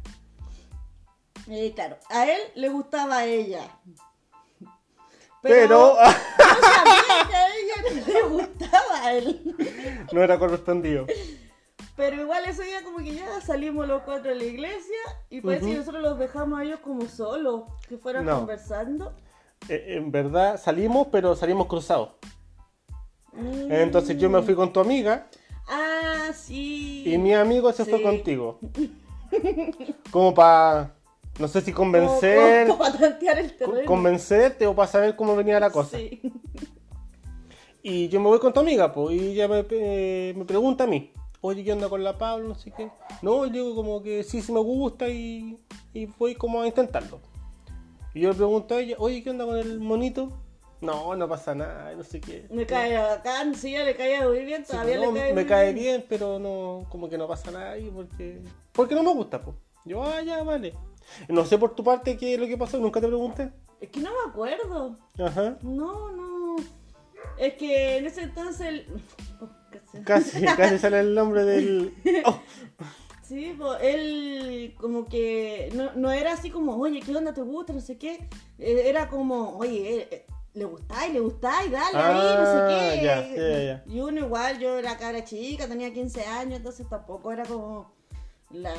eh, 1.50 1.72
claro, 1.76 1.98
a 2.10 2.26
él 2.26 2.40
le 2.56 2.70
gustaba 2.70 3.18
a 3.20 3.26
ella. 3.26 3.62
Pero 5.42 5.96
yo 5.96 5.96
sabía 5.96 7.28
que 7.30 7.36
a 7.36 7.48
ella 7.48 7.76
no 8.06 8.14
le 8.14 8.22
gustaba 8.24 9.02
a 9.04 9.14
él. 9.14 9.56
no 10.12 10.24
era 10.24 10.38
correspondido. 10.40 11.06
Pero 11.96 12.22
igual 12.22 12.44
ese 12.46 12.64
día 12.64 12.84
como 12.84 12.98
que 13.00 13.16
ya 13.16 13.42
salimos 13.42 13.88
los 13.88 14.04
cuatro 14.04 14.30
de 14.30 14.36
la 14.36 14.44
iglesia 14.44 14.98
y 15.30 15.42
parece 15.42 15.64
Ujú. 15.64 15.72
que 15.74 15.80
nosotros 15.80 16.04
los 16.04 16.20
dejamos 16.20 16.60
a 16.60 16.64
ellos 16.64 16.80
como 16.82 17.08
solos, 17.08 17.64
que 17.88 17.98
fueran 17.98 18.26
No. 18.26 18.38
conversando. 18.40 19.14
Eh, 19.70 19.96
en 19.98 20.12
verdad 20.12 20.60
salimos, 20.62 21.08
pero 21.12 21.36
salimos 21.36 21.66
cruzados. 21.68 22.10
Mm. 23.34 23.72
Entonces 23.72 24.18
yo 24.18 24.30
me 24.30 24.42
fui 24.44 24.54
con 24.56 24.72
tu 24.74 24.80
amiga 24.80 25.28
Ah, 25.68 26.32
sí. 26.34 27.04
y 27.06 27.18
mi 27.18 27.34
amigo 27.34 27.72
se 27.74 27.86
fue 27.86 27.98
Sí. 27.98 28.04
contigo. 28.04 28.60
Como 30.12 30.34
para, 30.34 30.94
no 31.40 31.48
sé 31.48 31.62
si 31.62 31.72
convencer, 31.74 32.68
Como, 32.68 32.80
para 32.80 32.98
tantear 32.98 33.38
el 33.40 33.56
terreno. 33.56 33.86
convencerte 33.86 34.66
o 34.68 34.74
para 34.76 34.88
saber 34.90 35.16
cómo 35.16 35.36
venía 35.36 35.60
la 35.60 35.70
cosa. 35.70 35.98
Sí. 35.98 36.22
Y 37.84 38.08
yo 38.10 38.20
me 38.20 38.28
voy 38.28 38.40
con 38.40 38.54
tu 38.54 38.60
amiga, 38.60 38.94
pues, 38.94 39.16
y 39.16 39.32
ella 39.32 39.48
me, 39.48 39.66
eh, 39.70 40.34
me 40.36 40.46
pregunta 40.46 40.84
a 40.86 40.88
mí, 40.88 41.12
oye, 41.42 41.64
¿qué 41.64 41.72
onda 41.74 41.88
con 41.90 42.04
la 42.04 42.18
Pablo? 42.18 42.50
No 42.50 42.56
sé 42.56 42.72
qué. 42.76 42.90
No, 43.22 43.46
yo 43.46 43.52
digo 43.52 43.76
como 43.76 44.02
que 44.04 44.24
sí, 44.24 44.42
sí 44.42 44.52
me 44.52 44.60
gusta 44.60 45.08
y, 45.10 45.58
y 45.94 46.06
voy 46.06 46.36
como 46.36 46.62
a 46.62 46.68
intentarlo. 46.68 47.20
Y 48.14 48.22
yo 48.22 48.30
le 48.30 48.36
pregunto 48.36 48.76
a 48.76 48.82
ella, 48.82 48.96
oye, 49.00 49.24
¿qué 49.24 49.30
onda 49.30 49.46
con 49.46 49.58
el 49.58 49.80
monito? 49.80 50.32
No, 50.82 51.16
no 51.16 51.28
pasa 51.28 51.56
nada, 51.56 51.94
no 51.96 52.04
sé 52.04 52.22
qué. 52.22 52.46
Me 52.52 52.66
cae 52.66 52.98
bacán, 52.98 53.56
sí, 53.56 53.76
le 53.76 53.96
cae 53.96 54.26
muy 54.28 54.46
bien, 54.46 54.64
Sí, 54.66 54.72
todavía 54.72 54.98
no, 54.98 55.12
le 55.12 55.20
cae 55.20 55.34
me 55.34 55.42
muy 55.42 55.46
cae 55.50 55.74
bien, 55.74 56.06
pero 56.08 56.38
no, 56.38 56.86
como 56.90 57.10
que 57.10 57.18
no 57.18 57.28
pasa 57.28 57.50
nada 57.52 57.72
ahí 57.72 57.90
porque, 57.94 58.42
porque 58.74 58.94
no 58.96 59.02
me 59.04 59.14
gusta, 59.14 59.42
pues. 59.42 59.56
Yo, 59.86 60.04
ah, 60.04 60.22
ya, 60.22 60.44
vale. 60.44 60.74
No 61.30 61.46
sé 61.46 61.58
por 61.58 61.74
tu 61.74 61.84
parte 61.84 62.18
qué 62.18 62.34
es 62.36 62.40
lo 62.40 62.46
que 62.48 62.58
pasó, 62.58 62.78
nunca 62.80 63.00
te 63.02 63.08
pregunté. 63.08 63.52
Es 63.80 63.90
que 63.90 64.00
no 64.02 64.12
me 64.12 64.30
acuerdo. 64.32 64.98
Ajá. 65.18 65.58
No, 65.62 66.12
no. 66.12 66.56
Es 67.38 67.54
que 67.54 67.98
en 67.98 68.06
ese 68.06 68.24
entonces. 68.24 68.68
el- 68.68 68.88
Casi, 70.06 70.44
casi 70.44 70.78
sale 70.80 71.00
el 71.00 71.16
nombre 71.16 71.44
del. 71.44 71.94
Oh, 72.26 72.40
Sí, 73.24 73.54
pues 73.58 73.78
él 73.82 74.74
como 74.80 75.06
que 75.06 75.70
no, 75.76 75.92
no 75.96 76.12
era 76.12 76.32
así 76.34 76.50
como, 76.50 76.78
oye, 76.78 77.02
¿qué 77.02 77.14
onda 77.14 77.34
te 77.34 77.42
gusta? 77.42 77.74
No 77.74 77.82
sé 77.82 77.98
qué. 77.98 78.30
Eh, 78.58 78.84
Era 78.86 79.10
como, 79.10 79.58
oye, 79.58 79.96
eh, 79.98 80.08
eh, 80.12 80.26
le 80.58 80.66
gustáis, 80.66 81.14
le 81.14 81.20
gustáis, 81.20 81.72
dale 81.72 81.98
ahí, 81.98 82.38
no 82.38 82.46
sé 82.46 82.58
Ah, 82.60 83.82
qué. 83.86 83.94
Y 83.94 84.00
uno 84.00 84.20
igual, 84.26 84.60
yo 84.60 84.78
era 84.78 84.98
cara 84.98 85.24
chica, 85.24 85.68
tenía 85.68 85.94
15 85.94 86.26
años, 86.26 86.58
entonces 86.58 86.88
tampoco 86.90 87.32
era 87.32 87.44
como 87.46 87.92
la 88.50 88.74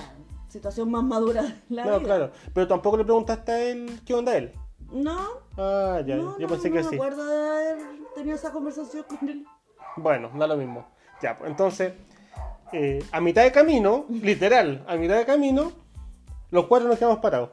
situación 0.49 0.91
más 0.91 1.05
madura 1.05 1.43
de 1.43 1.55
la 1.69 1.85
no, 1.85 1.99
vida. 1.99 2.07
claro. 2.09 2.33
Pero 2.53 2.67
tampoco 2.69 2.97
le 2.97 3.05
preguntaste 3.05 3.53
a 3.53 3.63
él 3.63 4.01
qué 4.05 4.15
onda 4.15 4.37
él. 4.37 4.53
No, 4.91 5.19
Ah, 5.57 6.01
ya, 6.07 6.17
no, 6.17 6.39
yo 6.39 6.47
no, 6.47 6.49
pensé 6.49 6.71
no 6.71 6.77
que 6.77 6.83
me 6.83 6.89
sí. 6.89 6.95
acuerdo 6.95 7.25
de 7.27 7.49
haber 7.71 7.79
tenido 8.15 8.37
esa 8.37 8.51
conversación 8.53 9.05
con 9.05 9.29
él. 9.29 9.45
Bueno, 9.97 10.31
da 10.35 10.47
lo 10.47 10.57
mismo. 10.57 10.87
Ya, 11.23 11.37
pues 11.39 11.51
entonces, 11.51 11.93
eh, 12.73 13.05
a 13.13 13.21
mitad 13.21 13.43
de 13.43 13.53
camino, 13.53 14.07
literal, 14.11 14.85
a 14.89 14.97
mitad 14.97 15.17
de 15.17 15.27
camino, 15.27 15.73
los 16.51 16.67
cuatro 16.67 16.89
nos 16.89 16.99
quedamos 16.99 17.19
parados. 17.19 17.51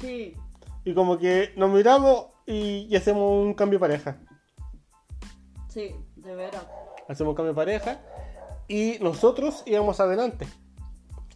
Sí, 0.00 0.34
Y 0.84 0.94
como 0.94 1.16
que 1.18 1.52
nos 1.56 1.70
miramos 1.70 2.26
y, 2.46 2.86
y 2.90 2.96
hacemos 2.96 3.44
un 3.44 3.54
cambio 3.54 3.78
de 3.78 3.80
pareja. 3.80 4.16
sí, 5.68 5.94
de 6.16 6.34
veras. 6.34 6.66
Hacemos 7.08 7.30
un 7.32 7.36
cambio 7.36 7.52
de 7.52 7.56
pareja 7.56 8.00
y 8.68 8.98
nosotros 9.00 9.62
íbamos 9.66 10.00
adelante. 10.00 10.46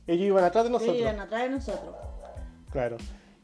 Ellos 0.06 0.26
iban 0.26 0.44
atrás 0.44 0.64
de 0.64 0.70
Ellos 0.70 0.80
nosotros. 0.82 1.00
iban 1.00 1.20
atrás 1.20 1.42
de 1.42 1.48
nosotros. 1.50 1.94
Claro. 2.72 2.96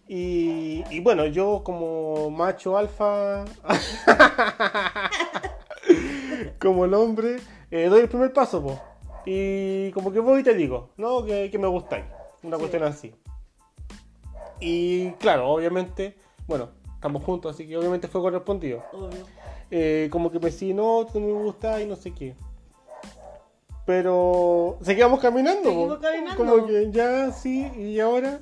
Y, 0.08 0.84
y 0.90 1.00
bueno, 1.00 1.26
yo 1.26 1.62
como 1.64 2.30
macho 2.30 2.76
alfa, 2.78 3.44
como 6.60 6.84
el 6.84 6.94
hombre, 6.94 7.36
eh, 7.70 7.88
doy 7.88 8.00
el 8.02 8.08
primer 8.08 8.32
paso, 8.32 8.62
po. 8.62 8.80
Y 9.24 9.90
como 9.92 10.12
que 10.12 10.20
voy 10.20 10.40
y 10.40 10.44
te 10.44 10.54
digo, 10.54 10.90
no, 10.96 11.24
que, 11.24 11.50
que 11.50 11.58
me 11.58 11.66
gustáis. 11.66 12.04
Una 12.42 12.56
Sí. 12.56 12.60
cuestión 12.60 12.82
así. 12.84 13.14
Y 14.60 15.10
claro, 15.12 15.48
obviamente, 15.50 16.16
bueno, 16.46 16.70
estamos 17.06 17.22
juntos, 17.24 17.54
así 17.54 17.66
que 17.68 17.76
obviamente 17.76 18.08
fue 18.08 18.20
correspondido. 18.20 18.82
Obvio. 18.92 19.24
Eh, 19.70 20.08
como 20.10 20.30
que 20.30 20.38
me 20.40 20.46
decía, 20.46 20.74
no, 20.74 21.06
tú 21.12 21.20
no 21.20 21.26
me 21.26 21.32
gustas 21.44 21.80
y 21.80 21.86
no 21.86 21.94
sé 21.96 22.12
qué. 22.12 22.34
Pero 23.84 24.78
seguíamos 24.82 25.20
caminando. 25.20 25.68
Seguimos 25.70 25.98
caminando. 25.98 26.36
Como 26.44 26.66
que 26.66 26.90
ya, 26.90 27.30
sí, 27.30 27.70
y 27.76 28.00
ahora. 28.00 28.40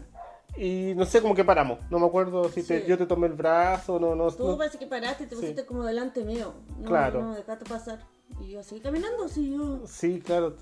Y 0.57 0.95
no 0.97 1.05
sé, 1.05 1.21
como 1.21 1.35
que 1.35 1.45
paramos. 1.45 1.79
No 1.91 1.99
me 1.99 2.07
acuerdo 2.07 2.49
si 2.49 2.63
te- 2.63 2.81
Sí. 2.83 2.87
yo 2.89 2.97
te 2.97 3.07
tomé 3.07 3.27
el 3.27 3.33
brazo, 3.35 3.99
no, 3.99 4.15
no. 4.15 4.31
Tú 4.31 4.47
no- 4.49 4.57
parece 4.57 4.79
que 4.79 4.87
paraste 4.87 5.25
y 5.25 5.27
te 5.27 5.35
Sí. 5.35 5.41
pusiste 5.43 5.67
como 5.67 5.83
delante 5.85 6.25
mío. 6.25 6.55
No, 6.79 6.89
Claro. 6.89 7.23
No, 7.23 7.35
dejaste 7.35 7.65
pasar. 7.69 7.99
Y 8.41 8.53
yo 8.53 8.63
seguí 8.63 8.81
caminando, 8.81 9.29
sí, 9.29 9.53
yo. 9.53 9.81
Sí, 9.87 10.21
claro, 10.25 10.55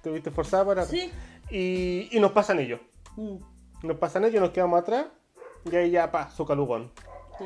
te 0.00 0.10
viste 0.10 0.30
forzada 0.30 0.64
para. 0.64 0.84
Sí. 0.86 1.10
Y, 1.50 2.08
y 2.16 2.20
nos 2.20 2.32
pasan 2.32 2.60
ellos. 2.60 2.80
Mm, 3.16 3.36
Nos 3.82 3.96
pasan 3.98 4.24
ellos, 4.24 4.40
nos 4.40 4.50
quedamos 4.50 4.80
atrás. 4.80 5.06
Y 5.70 5.74
ahí 5.76 5.90
ya, 5.90 6.10
pa, 6.10 6.30
su 6.30 6.46
calugón. 6.46 6.90
Sí. 7.38 7.44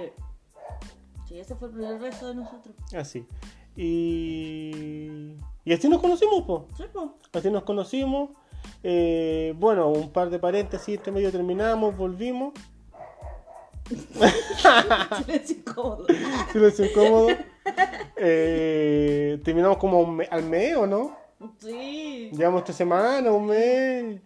Sí, 1.28 1.38
ese 1.40 1.54
fue 1.56 1.68
el 1.68 1.74
primer 1.74 1.98
beso 1.98 2.28
de 2.28 2.34
nosotros. 2.36 2.74
Así. 2.94 3.26
Y. 3.76 5.34
Y 5.64 5.72
así 5.72 5.88
nos 5.88 6.00
conocimos, 6.00 6.42
po. 6.44 6.66
Sí, 6.76 6.84
po. 6.92 7.14
Así 7.32 7.50
nos 7.50 7.64
conocimos. 7.64 8.30
Eh, 8.82 9.52
bueno, 9.58 9.88
un 9.88 10.10
par 10.12 10.30
de 10.30 10.38
paréntesis, 10.38 10.96
entre 10.96 11.12
medio 11.12 11.32
terminamos, 11.32 11.96
volvimos. 11.96 12.52
Silencio 15.24 15.56
incómodo. 15.58 16.06
Silencio 16.52 16.84
incómodo. 16.86 17.28
Eh, 18.16 19.40
terminamos 19.44 19.76
como 19.78 20.06
me- 20.06 20.26
al 20.30 20.44
mes, 20.44 20.76
¿o 20.76 20.86
no? 20.86 21.16
Sí. 21.58 22.30
Llevamos 22.32 22.64
tres 22.64 22.76
semanas, 22.76 23.32
un 23.32 23.46
mes. 23.46 24.20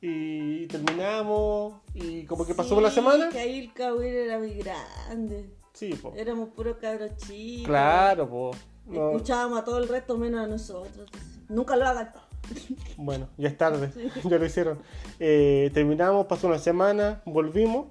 Y 0.00 0.66
terminamos. 0.66 1.80
Y 1.94 2.24
como 2.26 2.46
que 2.46 2.54
pasó 2.54 2.80
la 2.80 2.90
semana. 2.90 3.28
Que 3.30 3.38
ahí 3.40 3.58
el 3.60 3.72
Kawir 3.72 4.14
era 4.14 4.38
muy 4.38 4.54
grande. 4.54 5.50
Sí, 5.72 5.94
po. 5.94 6.12
Éramos 6.16 6.50
puros 6.50 6.76
cabros 6.76 7.16
chicos. 7.16 7.66
Claro, 7.66 8.28
po. 8.28 8.50
No, 8.86 9.10
Escuchábamos 9.12 9.58
a 9.60 9.64
todo 9.64 9.78
el 9.78 9.88
resto 9.88 10.16
menos 10.16 10.44
a 10.44 10.46
nosotros. 10.46 11.10
Nunca 11.48 11.76
lo 11.76 11.86
hagan. 11.86 12.12
bueno, 12.96 13.28
ya 13.36 13.48
es 13.48 13.56
tarde. 13.58 13.90
ya 14.24 14.38
lo 14.38 14.46
hicieron. 14.46 14.78
Eh, 15.18 15.70
terminamos, 15.74 16.26
pasó 16.26 16.46
una 16.46 16.58
semana, 16.58 17.22
volvimos. 17.24 17.86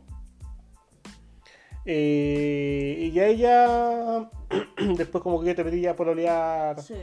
Eh, 1.85 2.97
y 3.00 3.12
ya 3.12 3.27
ella. 3.27 4.29
Después, 4.97 5.21
como 5.24 5.41
que 5.41 5.47
yo 5.47 5.55
te 5.55 5.63
pedí 5.63 5.81
ya 5.81 5.95
por 5.95 6.07
olear 6.09 6.81
Sí. 6.81 6.95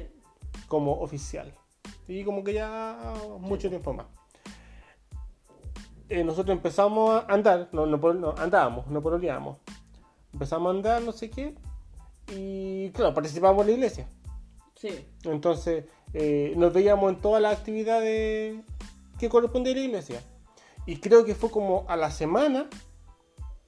como 0.68 1.00
oficial. 1.00 1.52
Y 2.09 2.25
como 2.25 2.42
que 2.42 2.54
ya 2.54 3.14
mucho 3.40 3.68
tiempo 3.68 3.92
más. 3.92 4.06
Eh, 6.09 6.25
nosotros 6.25 6.56
empezamos 6.56 7.23
a 7.23 7.32
andar, 7.32 7.68
no, 7.73 7.87
no, 7.87 7.97
no, 8.14 8.35
andábamos, 8.37 8.87
no 8.88 9.02
pololeábamos. 9.02 9.59
Empezamos 10.32 10.68
a 10.68 10.76
andar, 10.76 11.02
no 11.02 11.12
sé 11.12 11.30
qué. 11.30 11.54
Y 12.35 12.90
claro, 12.90 13.14
participábamos 13.14 13.62
en 13.62 13.66
la 13.68 13.73
iglesia. 13.75 14.06
Sí. 14.75 15.06
Entonces 15.25 15.85
eh, 16.14 16.54
nos 16.56 16.73
veíamos 16.73 17.12
en 17.12 17.21
todas 17.21 17.40
las 17.40 17.56
actividades 17.56 18.64
que 19.18 19.28
correspondía 19.28 19.73
a 19.73 19.76
la 19.76 19.82
iglesia. 19.82 20.23
Y 20.87 20.97
creo 20.97 21.25
que 21.25 21.35
fue 21.35 21.50
como 21.50 21.85
a 21.88 21.97
la 21.97 22.11
semana 22.11 22.68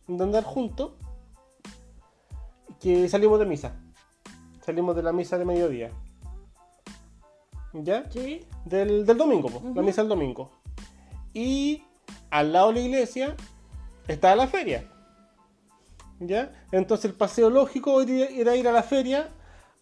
de 0.06 0.22
andar 0.22 0.44
juntos 0.44 0.92
que 2.80 3.08
salimos 3.08 3.38
de 3.38 3.46
misa. 3.46 3.80
Salimos 4.60 4.96
de 4.96 5.02
la 5.02 5.12
misa 5.12 5.38
de 5.38 5.44
mediodía. 5.44 5.90
¿Ya? 7.72 8.08
Sí. 8.10 8.44
Del, 8.64 9.04
del 9.04 9.16
domingo, 9.16 9.50
la 9.74 9.82
misa 9.82 10.02
del 10.02 10.08
domingo. 10.08 10.50
Y 11.32 11.84
al 12.34 12.52
lado 12.52 12.68
de 12.68 12.74
la 12.74 12.80
iglesia 12.80 13.36
estaba 14.08 14.34
la 14.34 14.48
feria. 14.48 14.90
¿Ya? 16.18 16.50
Entonces 16.72 17.04
el 17.04 17.14
paseo 17.14 17.48
lógico 17.48 18.00
era 18.02 18.56
ir 18.56 18.66
a 18.66 18.72
la 18.72 18.82
feria 18.82 19.28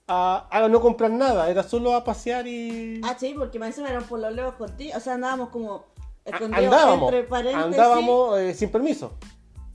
a, 0.06 0.48
a 0.50 0.68
no 0.68 0.80
comprar 0.82 1.10
nada, 1.10 1.48
era 1.48 1.62
solo 1.62 1.94
a 1.94 2.04
pasear 2.04 2.46
y... 2.46 3.00
Ah, 3.04 3.16
sí, 3.18 3.34
porque 3.38 3.58
me 3.58 3.66
encima 3.66 3.88
eran 3.88 4.04
por 4.04 4.20
los 4.20 4.34
lejos 4.34 4.54
contigo. 4.54 4.92
O 4.94 5.00
sea, 5.00 5.14
andábamos 5.14 5.48
como 5.48 5.86
escondidos 6.26 6.64
andábamos, 6.64 7.04
entre 7.04 7.22
paréntesis. 7.24 7.64
andábamos 7.64 8.38
eh, 8.38 8.52
sin 8.52 8.70
permiso. 8.70 9.14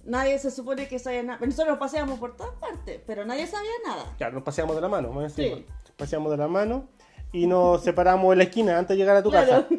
Nadie 0.03 0.38
se 0.38 0.51
supone 0.51 0.88
que 0.88 1.00
sabía 1.00 1.24
nada. 1.24 1.43
Nosotros 1.43 1.79
paseábamos 1.79 2.19
por 2.19 2.38
todas 2.38 2.53
partes, 2.60 3.01
pero 3.07 3.25
nadie 3.25 3.48
sabía 3.48 3.72
nada. 3.87 4.13
Claro, 4.18 4.35
nos 4.35 4.44
paseamos 4.44 4.75
de 4.75 4.81
la 4.83 4.87
mano, 4.87 5.11
más 5.11 5.35
encima. 5.35 5.57
Sí. 5.57 5.66
Paseamos 5.98 6.29
de 6.29 6.37
la 6.37 6.48
mano 6.48 6.87
y 7.31 7.48
nos 7.48 7.83
separamos 7.83 8.31
en 8.33 8.37
la 8.37 8.44
esquina 8.44 8.77
antes 8.77 8.90
de 8.90 8.98
llegar 8.98 9.18
a 9.18 9.24
tu 9.24 9.31
casa. 9.31 9.68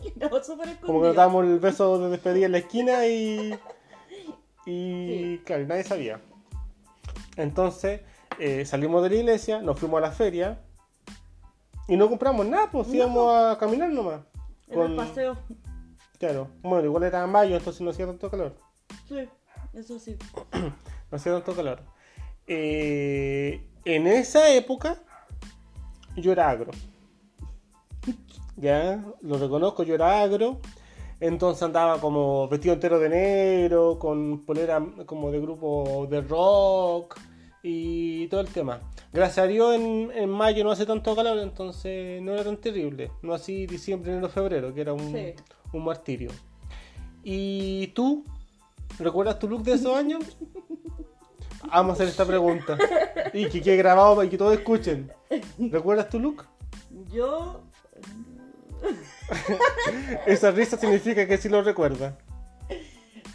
Súper 0.42 0.76
Como 0.80 1.00
que 1.00 1.06
nos 1.08 1.16
dábamos 1.16 1.44
el 1.44 1.58
beso 1.58 1.98
de 1.98 2.10
despedida 2.10 2.46
en 2.46 2.52
la 2.52 2.58
esquina 2.58 3.06
y. 3.06 3.58
Y 4.66 5.38
claro, 5.38 5.66
nadie 5.66 5.84
sabía. 5.84 6.20
Entonces 7.36 8.02
eh, 8.38 8.64
salimos 8.64 9.02
de 9.02 9.10
la 9.10 9.16
iglesia, 9.16 9.60
nos 9.62 9.78
fuimos 9.78 9.98
a 9.98 10.02
la 10.02 10.12
feria 10.12 10.60
y 11.88 11.96
no 11.96 12.08
compramos 12.08 12.46
nada, 12.46 12.70
pues 12.70 12.88
No. 12.88 12.94
íbamos 12.94 13.34
a 13.34 13.58
caminar 13.58 13.90
nomás. 13.90 14.20
Era 14.68 14.84
el 14.84 14.96
paseo. 14.96 15.36
Claro, 16.18 16.48
bueno, 16.62 16.84
igual 16.84 17.02
era 17.04 17.26
mayo, 17.26 17.56
entonces 17.56 17.80
no 17.80 17.90
hacía 17.90 18.06
tanto 18.06 18.30
calor. 18.30 18.54
Sí, 19.08 19.28
eso 19.72 19.98
sí. 19.98 20.16
No 21.10 21.16
hacía 21.16 21.32
tanto 21.32 21.56
calor. 21.56 21.80
Eh, 22.46 23.66
en 23.84 24.06
esa 24.06 24.48
época 24.50 24.96
yo 26.16 26.30
era 26.30 26.48
agro. 26.50 26.70
Ya, 28.60 29.02
lo 29.22 29.38
reconozco, 29.38 29.82
yo 29.82 29.94
era 29.94 30.20
agro. 30.22 30.58
Entonces 31.18 31.62
andaba 31.62 32.00
como 32.00 32.48
vestido 32.48 32.74
entero 32.74 32.98
de 32.98 33.08
negro, 33.08 33.98
con 33.98 34.44
polera 34.44 34.82
como 35.06 35.30
de 35.30 35.40
grupo 35.40 36.06
de 36.10 36.20
rock 36.22 37.18
y 37.62 38.26
todo 38.28 38.40
el 38.40 38.48
tema. 38.48 38.80
Gracias 39.12 39.44
a 39.44 39.46
Dios 39.46 39.74
en, 39.74 40.10
en 40.14 40.30
mayo 40.30 40.64
no 40.64 40.70
hace 40.70 40.86
tanto 40.86 41.14
calor, 41.14 41.38
entonces 41.38 42.22
no 42.22 42.32
era 42.32 42.44
tan 42.44 42.56
terrible. 42.56 43.10
No 43.22 43.34
así 43.34 43.66
diciembre, 43.66 44.12
enero, 44.12 44.28
febrero, 44.30 44.72
que 44.74 44.80
era 44.80 44.92
un, 44.94 45.12
Sí. 45.12 45.34
un 45.74 45.84
martirio. 45.84 46.30
¿Y 47.22 47.88
tú? 47.88 48.24
¿Recuerdas 48.98 49.38
tu 49.38 49.46
look 49.48 49.62
de 49.62 49.72
esos 49.74 49.94
años? 49.94 50.24
Vamos 51.70 51.90
a 51.90 51.92
hacer 51.94 52.08
esta 52.08 52.24
pregunta. 52.24 52.78
Y 53.34 53.46
que 53.50 53.60
quede 53.60 53.76
grabado 53.76 54.24
y 54.24 54.28
que 54.30 54.38
todos 54.38 54.54
escuchen. 54.54 55.12
¿Recuerdas 55.58 56.08
tu 56.08 56.18
look? 56.18 56.46
Yo. 57.12 57.60
Esa 60.26 60.50
risa 60.50 60.76
significa 60.76 61.26
que 61.26 61.36
sí 61.38 61.48
lo 61.48 61.62
recuerda. 61.62 62.16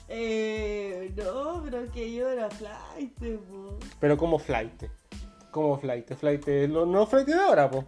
Eh, 0.07 1.11
no, 1.15 1.61
pero 1.63 1.91
que 1.91 2.13
yo 2.13 2.29
era 2.29 2.49
flight, 2.49 3.17
po. 3.49 3.77
Pero 3.99 4.17
como 4.17 4.39
flight. 4.39 4.83
Como 5.51 5.77
flight. 5.79 6.13
Flight. 6.15 6.47
lo- 6.69 6.85
No 6.85 7.05
flight 7.07 7.27
de 7.27 7.33
ahora, 7.33 7.69
po. 7.69 7.85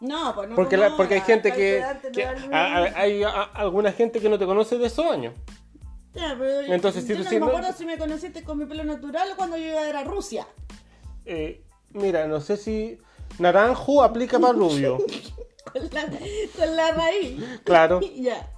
No, 0.00 0.32
pues 0.34 0.48
no. 0.48 0.54
Porque, 0.54 0.76
la- 0.76 0.96
porque 0.96 1.14
hay 1.14 1.20
gente 1.22 1.52
que. 1.52 1.84
que- 2.12 2.24
a- 2.24 2.82
hay 2.96 3.22
a- 3.24 3.30
alguna 3.54 3.92
gente 3.92 4.20
que 4.20 4.28
no 4.28 4.38
te 4.38 4.46
conoce 4.46 4.78
de 4.78 4.86
esos 4.86 5.04
años. 5.06 5.34
Ya, 6.14 6.34
pero 6.38 6.62
yo- 6.62 6.72
Entonces, 6.74 7.04
si 7.04 7.10
yo 7.14 7.18
tú 7.18 7.24
no 7.24 7.30
me 7.30 7.38
no- 7.40 7.46
acuerdo 7.48 7.72
si 7.76 7.84
me 7.84 7.98
conociste 7.98 8.42
con 8.42 8.58
mi 8.58 8.64
pelo 8.66 8.84
natural 8.84 9.28
o 9.32 9.36
cuando 9.36 9.56
yo 9.56 9.64
iba 9.64 9.80
a 9.80 9.88
ir 9.88 9.96
a 9.96 10.04
Rusia. 10.04 10.46
Eh, 11.26 11.62
mira, 11.90 12.26
no 12.26 12.40
sé 12.40 12.56
si. 12.56 12.98
Naranjo 13.38 14.02
aplica 14.02 14.38
para 14.38 14.54
rubio. 14.54 14.98
Con 15.72 15.82
la, 15.92 16.06
con 16.56 16.76
la 16.76 16.92
raíz. 16.92 17.40
Claro. 17.64 18.00
ya. 18.16 18.50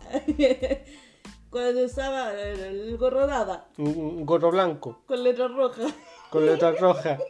Cuando 1.50 1.84
usaba 1.84 2.32
el, 2.40 2.60
el 2.60 2.96
gorro 2.96 3.26
dada, 3.26 3.68
Un 3.78 4.24
gorro 4.24 4.50
blanco. 4.50 5.02
con 5.06 5.22
letra 5.24 5.48
roja. 5.48 5.82
Con 6.30 6.46
letras 6.46 6.78
rojas. 6.80 7.20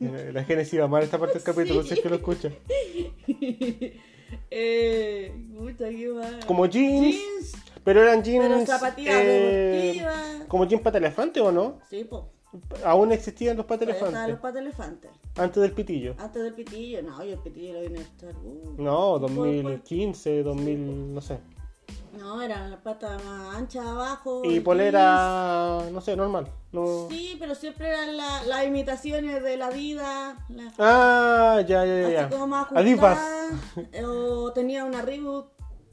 Eh, 0.00 0.30
La 0.32 0.44
Génesis 0.44 0.78
va 0.78 0.84
a 0.84 0.86
amar 0.86 1.02
esta 1.02 1.18
parte 1.18 1.34
del 1.34 1.42
capítulo, 1.42 1.82
sé 1.82 2.00
que 2.00 2.08
lo 2.08 2.16
escucha. 2.16 2.50
eh, 4.50 5.32
puta, 5.58 5.88
qué 5.90 6.08
mal. 6.08 6.40
Como 6.46 6.66
jeans, 6.66 7.16
Jeans, 7.16 7.52
pero 7.84 8.02
eran 8.02 8.22
jeans. 8.22 8.46
pero 8.46 8.66
zapatillas 8.66 9.14
eh, 9.16 9.92
deportivas. 9.94 10.44
como 10.48 10.64
jeans 10.66 10.82
pata 10.82 10.98
elefante 10.98 11.40
o 11.40 11.52
no? 11.52 11.80
Sí, 11.90 12.04
pues. 12.04 12.22
Aún 12.84 13.12
existían 13.12 13.56
los 13.56 13.66
pata 13.66 13.84
Estaban 13.84 14.08
elefantes. 14.14 14.30
los 14.32 14.40
patas 14.40 14.60
elefantes. 14.62 15.10
Antes 15.36 15.62
del 15.62 15.72
pitillo. 15.72 16.14
Antes 16.18 16.42
del 16.42 16.54
pitillo, 16.54 17.02
no, 17.02 17.24
yo 17.24 17.32
el 17.34 17.38
pitillo 17.40 17.74
lo 17.74 17.80
vine 17.82 17.98
a 17.98 18.02
estar. 18.02 18.34
uh. 18.36 18.74
No, 18.78 19.18
Después, 19.18 19.52
después. 19.52 19.62
2015, 19.64 20.42
2000, 20.42 21.14
no 21.14 21.20
sé. 21.20 21.38
No, 22.18 22.40
eran 22.40 22.70
las 22.70 22.80
patas 22.80 23.22
más 23.24 23.56
anchas 23.56 23.84
abajo. 23.84 24.42
Y 24.44 24.50
jeans. 24.50 24.64
polera, 24.64 25.80
no 25.92 26.00
sé, 26.00 26.14
normal. 26.16 26.46
No... 26.70 27.08
Sí, 27.10 27.36
pero 27.40 27.54
siempre 27.56 27.88
eran 27.88 28.16
la- 28.16 28.44
las 28.44 28.64
imitaciones 28.64 29.42
de 29.42 29.56
la 29.56 29.70
vida. 29.70 30.36
la- 30.48 30.72
Ah, 30.78 31.60
ya, 31.66 31.84
ya, 31.84 32.08
ya. 32.08 32.20
así 32.26 32.32
como 32.32 32.46
más 32.46 32.68
Adivas. 32.72 33.18
ajustadas, 33.18 34.04
O 34.04 34.52
tenía 34.52 34.84
una 34.84 35.02
Reebok 35.02 35.48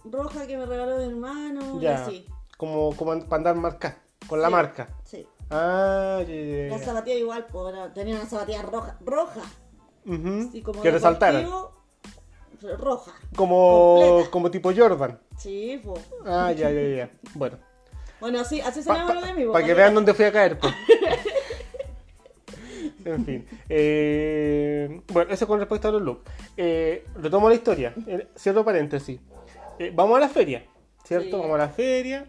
roja 0.05 0.45
que 0.45 0.57
me 0.57 0.65
regaló 0.67 0.97
mi 0.97 1.03
hermano. 1.05 1.77
y 1.79 1.81
Ya. 1.83 2.05
así. 2.05 2.25
Como, 2.57 2.95
como 2.95 3.19
para 3.21 3.37
andar 3.37 3.55
marca, 3.55 3.97
con 4.27 4.39
la 4.41 4.47
Sí, 4.47 4.51
marca. 4.53 4.87
Sí. 5.03 5.27
Ah, 5.51 6.21
ya, 6.27 6.33
ya, 6.33 6.67
La 6.69 6.77
ya. 6.77 6.85
zapatilla 6.85 7.17
igual, 7.17 7.45
pues, 7.51 7.73
era- 7.73 7.93
tenía 7.93 8.15
una 8.15 8.25
zapatilla 8.25 8.61
roja. 8.61 8.97
Roja. 9.05 9.41
Así 10.05 10.61
como 10.61 10.81
Que 10.81 10.91
deportivo, 10.91 11.71
Roja. 12.77 13.11
Como, 13.35 13.97
Completa. 13.99 14.31
como 14.31 14.51
tipo 14.51 14.71
Jordan. 14.75 15.19
Sí, 15.37 15.81
pues. 15.83 16.01
Ah, 16.25 16.51
ya, 16.51 16.69
ya, 16.71 16.81
ya. 16.95 17.09
Bueno. 17.33 17.57
Bueno, 18.19 18.39
así, 18.39 18.61
así 18.61 18.81
se 18.83 18.87
Para 18.87 19.01
llama 19.07 19.19
lo 19.19 19.25
de 19.27 19.33
mí. 19.33 19.45
po, 19.45 19.53
que 19.53 19.73
vean 19.73 19.95
dónde 19.95 20.13
fui 20.13 20.25
a 20.25 20.31
caer. 20.31 20.59
pues. 20.59 20.73
en 23.05 23.25
fin. 23.25 23.47
Eh, 23.67 25.01
bueno, 25.11 25.31
eso 25.33 25.47
con 25.47 25.59
respecto 25.59 25.87
a 25.87 25.91
los 25.91 26.01
looks. 26.01 26.21
Eh, 26.57 27.05
retomo 27.15 27.49
la 27.49 27.55
historia. 27.55 27.93
Eh, 28.07 28.27
cierro 28.37 28.63
paréntesis. 28.63 29.19
Eh, 29.79 29.91
vamos 29.93 30.17
a 30.17 30.19
la 30.19 30.29
feria. 30.29 30.65
¿Cierto? 31.03 31.25
Sí. 31.37 31.41
Vamos 31.41 31.55
a 31.55 31.57
la 31.57 31.69
feria. 31.69 32.25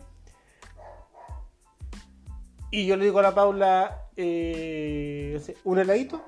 Y 2.72 2.86
yo 2.86 2.96
le 2.96 3.04
digo 3.04 3.18
a 3.18 3.22
la 3.22 3.34
Paula, 3.34 4.08
eh, 4.16 5.40
¿un 5.64 5.78
heladito? 5.78 6.22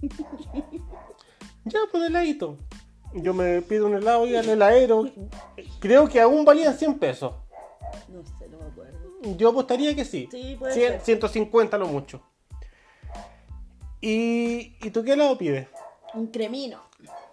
ya, 1.64 1.78
pues 1.90 2.02
un 2.02 2.04
heladito. 2.04 2.56
Yo 3.14 3.32
me 3.34 3.62
pido 3.62 3.86
un 3.86 3.94
helado 3.94 4.26
y 4.26 4.34
al 4.34 4.48
heladero, 4.48 5.04
creo 5.78 6.08
que 6.08 6.20
aún 6.20 6.44
valía 6.44 6.72
100 6.72 6.98
pesos. 6.98 7.34
No 8.08 8.22
sé, 8.24 8.48
no 8.48 8.58
me 8.58 8.64
acuerdo. 8.66 8.98
Yo 9.36 9.50
apostaría 9.50 9.94
que 9.94 10.04
sí. 10.04 10.28
Sí, 10.30 10.56
puede 10.58 10.72
100, 10.72 10.92
ser. 10.92 11.00
150 11.02 11.76
lo 11.78 11.86
mucho. 11.86 12.22
¿Y, 14.00 14.76
¿Y 14.82 14.90
tú 14.90 15.02
qué 15.04 15.12
helado 15.12 15.36
pides? 15.36 15.68
Un 16.14 16.28
cremino. 16.28 16.80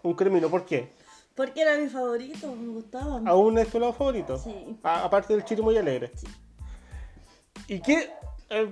Un 0.03 0.13
cremino, 0.13 0.49
¿por 0.49 0.65
qué? 0.65 0.91
Porque 1.35 1.61
era 1.61 1.77
mi 1.77 1.87
favorito, 1.89 2.53
me 2.55 2.67
gustaba. 2.73 3.21
¿Aún 3.25 3.57
es 3.57 3.69
tu 3.69 3.77
helado 3.77 3.93
favorito? 3.93 4.37
Sí. 4.37 4.77
A- 4.83 5.03
aparte 5.05 5.33
del 5.33 5.45
chiri 5.45 5.61
muy 5.61 5.77
alegre. 5.77 6.11
Sí. 6.15 6.27
¿Y 7.67 7.79
qué? 7.81 8.11
eh, 8.49 8.71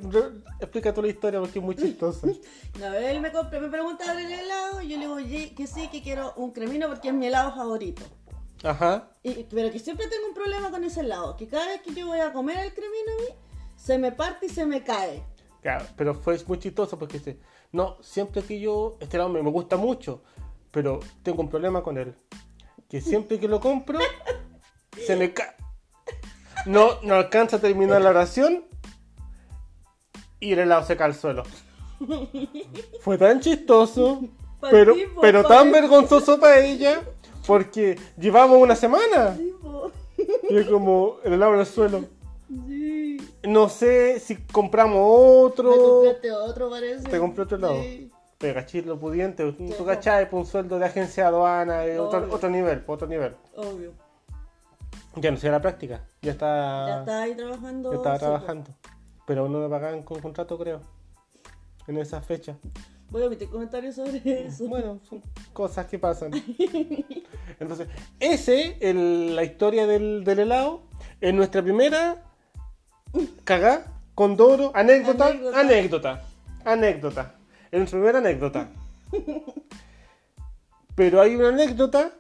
explica 0.60 0.94
tú 0.94 1.02
la 1.02 1.08
historia 1.08 1.40
porque 1.40 1.60
es 1.60 1.66
muy 1.66 1.76
chistosa. 1.76 2.28
Ver, 2.80 3.04
él 3.04 3.22
me, 3.22 3.32
compró, 3.32 3.60
me 3.60 3.70
preguntaba 3.70 4.20
el 4.22 4.32
helado 4.32 4.82
y 4.82 4.88
yo 4.90 4.98
le 4.98 5.04
digo 5.06 5.20
"Ye- 5.20 5.56
que 5.56 5.66
sí, 5.68 5.88
que 5.90 6.02
quiero 6.02 6.34
un 6.36 6.52
cremino 6.52 6.88
porque 6.88 7.08
es 7.10 7.14
mi 7.14 7.28
helado 7.28 7.56
favorito. 7.56 8.04
Ajá. 8.64 9.10
Y- 9.24 9.44
pero 9.46 9.72
que 9.72 9.80
siempre 9.80 10.08
tengo 10.08 10.28
un 10.28 10.34
problema 10.34 10.70
con 10.72 10.84
ese 10.84 11.00
helado, 11.02 11.36
que 11.36 11.48
cada 11.48 11.68
vez 11.68 11.82
que 11.82 11.94
yo 11.94 12.08
voy 12.08 12.20
a 12.20 12.32
comer 12.32 12.58
el 12.60 12.74
cremino 12.74 13.12
se 13.76 13.98
me 13.98 14.12
parte 14.12 14.46
y 14.46 14.50
se 14.50 14.66
me 14.66 14.84
cae. 14.84 15.24
Claro, 15.62 15.86
pero 15.98 16.14
fue 16.14 16.38
muy 16.48 16.60
chistoso 16.60 16.98
porque 17.00 17.18
dice, 17.18 17.40
no, 17.72 17.98
siempre 18.04 18.42
que 18.44 18.60
yo, 18.60 18.98
este 19.00 19.18
helado 19.18 19.30
me, 19.32 19.42
me 19.42 19.50
gusta 19.50 19.76
mucho, 19.76 20.22
pero 20.72 21.00
tengo 21.24 21.42
un 21.42 21.50
problema 21.50 21.82
con 21.82 21.98
él. 21.98 22.14
Que 22.90 23.02
siempre 23.02 23.40
que 23.40 23.48
lo 23.48 23.60
compro, 23.60 24.00
se 25.06 25.16
me 25.16 25.34
cae. 25.34 25.56
No, 26.66 27.02
no 27.02 27.16
alcanza 27.16 27.58
a 27.58 27.60
terminar 27.60 28.02
la 28.02 28.12
oración 28.12 28.66
y 30.44 30.54
el 30.54 30.60
helado 30.60 30.84
se 30.86 30.98
cae 30.98 31.08
al 31.08 31.16
suelo. 31.16 31.44
Fue 33.02 33.18
tan 33.18 33.40
chistoso, 33.40 34.22
pero, 34.72 34.94
ti, 34.94 35.06
po, 35.14 35.22
pero 35.22 35.44
tan 35.44 35.72
vergonzoso 35.72 36.40
para 36.40 36.60
ella, 36.60 37.02
porque 37.48 37.98
llevamos 38.18 38.58
una 38.62 38.76
semana. 38.76 39.38
Sí. 40.16 40.30
Y 40.52 40.58
es 40.58 40.68
como 40.68 41.18
el 41.24 41.34
helado 41.34 41.56
en 41.56 41.60
el 41.62 41.66
suelo. 41.66 42.06
Sí. 42.68 43.18
No 43.44 43.68
sé 43.68 44.20
si 44.20 44.38
compramos 44.38 45.02
otro. 45.02 45.72
Me 45.72 45.78
compraste 45.78 46.32
otro, 46.32 46.70
parece. 46.70 47.10
¿Te 47.10 47.20
compré 47.20 47.44
otro 47.44 47.58
helado? 47.58 47.82
Sí. 47.82 48.12
Pero 48.38 48.54
cachis 48.54 48.86
lo 48.86 48.98
pudiente, 49.00 49.52
tú 49.54 49.86
cachai, 49.86 50.30
por 50.30 50.42
un 50.42 50.46
sueldo 50.46 50.78
de 50.78 50.86
agencia 50.86 51.24
de 51.24 51.30
aduana, 51.30 51.86
eh, 51.86 52.00
otro, 52.00 52.20
Obvio. 52.20 52.36
otro 52.36 52.50
nivel, 52.50 52.82
po, 52.82 52.94
otro 52.94 53.08
nivel. 53.08 53.36
Obvio. 53.56 53.92
Ya 55.16 55.32
no 55.32 55.38
sé 55.38 55.50
la 55.50 55.62
práctica, 55.62 56.06
ya 56.22 56.32
está, 56.32 56.88
Ya 56.88 57.00
está 57.00 57.22
ahí 57.24 57.36
trabajando. 57.36 57.92
ya 57.92 58.14
estaba 58.14 58.40
sí, 58.40 58.46
po. 58.46 58.93
Pero 59.26 59.48
no 59.48 59.60
me 59.60 59.70
pagan 59.70 60.04
con 60.04 60.20
contrato, 60.22 60.58
creo. 60.58 60.82
En 61.88 61.98
esa 61.98 62.22
fecha. 62.22 62.56
Voy 63.10 63.22
a 63.24 63.28
omitir 63.28 63.50
comentarios 63.50 63.96
sobre 63.96 64.22
eso. 64.48 64.68
Bueno, 64.68 65.00
son 65.08 65.22
cosas 65.54 65.86
que 65.86 66.00
pasan. 66.00 66.32
Entonces, 67.60 67.88
ese, 68.20 68.78
el- 68.82 69.36
la 69.36 69.44
historia 69.44 69.86
del, 69.86 70.24
del 70.24 70.40
helado, 70.40 70.82
es 71.22 71.34
nuestra 71.34 71.62
primera 71.62 72.24
cagá 73.44 73.86
con 74.16 74.36
Doro, 74.36 74.72
anécdota, 74.74 75.28
Anécdota. 75.28 75.60
anécdota, 75.60 76.22
anécdota. 76.66 77.36
Es 77.72 77.80
nuestra 77.80 78.00
primera 78.00 78.20
anécdota. 78.20 78.70
Pero 80.96 81.22
hay 81.22 81.36
una 81.36 81.50
anécdota 81.50 82.12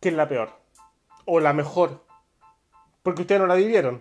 que 0.00 0.08
es 0.10 0.14
la 0.14 0.28
peor. 0.28 0.50
O 1.26 1.40
la 1.40 1.52
mejor. 1.52 2.04
Porque 3.02 3.22
ustedes 3.22 3.40
no 3.40 3.46
la 3.46 3.54
vivieron. 3.54 3.98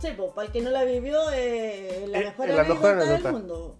Sí, 0.00 0.08
pues, 0.16 0.30
para 0.32 0.46
el 0.46 0.52
que 0.52 0.60
no 0.60 0.70
la 0.70 0.84
vivió, 0.84 1.18
eh, 1.32 2.06
la 2.08 2.20
Eh, 2.20 2.24
mejor 2.26 2.48
es 2.48 2.54
la 2.54 2.62
anécdota 2.62 2.94
mejor 2.94 3.02
anécdota. 3.02 3.22
del 3.32 3.32
mundo. 3.32 3.78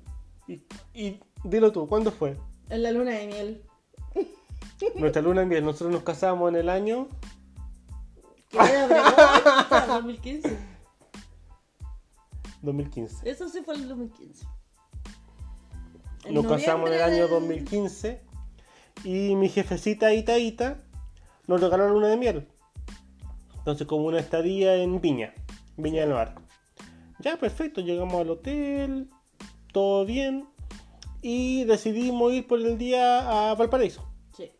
Y, 0.48 0.62
y 0.94 1.20
dilo 1.44 1.70
tú, 1.72 1.86
¿cuándo 1.88 2.10
fue? 2.10 2.36
En 2.70 2.82
la 2.82 2.90
luna 2.90 3.12
de 3.12 3.26
miel. 3.26 3.62
Nuestra 4.96 5.22
luna 5.22 5.40
de 5.42 5.46
miel. 5.46 5.64
Nosotros 5.64 5.90
nos 5.92 6.02
casamos 6.02 6.48
en 6.50 6.56
el 6.56 6.68
año 6.68 7.08
Que 8.48 8.58
era 8.58 8.86
Obregón, 8.86 9.88
2015. 9.88 10.58
2015. 12.62 13.30
Eso 13.30 13.48
sí 13.48 13.62
fue 13.62 13.74
el 13.74 13.88
2015. 13.88 14.46
En 16.24 16.34
Nos 16.34 16.46
casamos 16.46 16.88
en 16.90 16.96
el 16.96 17.02
año 17.02 17.22
del- 17.22 17.30
2015 17.30 18.22
y 19.04 19.36
mi 19.36 19.48
jefecita 19.48 20.12
Ita 20.12 20.38
Ita 20.38 20.78
nos 21.46 21.60
regaló 21.60 21.86
la 21.86 21.92
luna 21.92 22.08
de 22.08 22.16
miel. 22.16 22.48
Entonces 23.58 23.86
como 23.86 24.06
una 24.06 24.18
estadía 24.18 24.74
en 24.76 25.00
Viña, 25.00 25.34
Viña 25.78 26.00
del 26.02 26.10
Mar. 26.12 26.34
Ya, 27.20 27.36
perfecto, 27.36 27.80
llegamos 27.80 28.20
al 28.20 28.30
hotel, 28.30 29.08
todo 29.72 30.04
bien 30.04 30.46
y 31.22 31.64
decidimos 31.64 32.32
ir 32.32 32.46
por 32.46 32.60
el 32.60 32.76
día 32.78 33.50
a 33.50 33.54
Valparaíso. 33.54 34.04
Sí. 34.36 34.50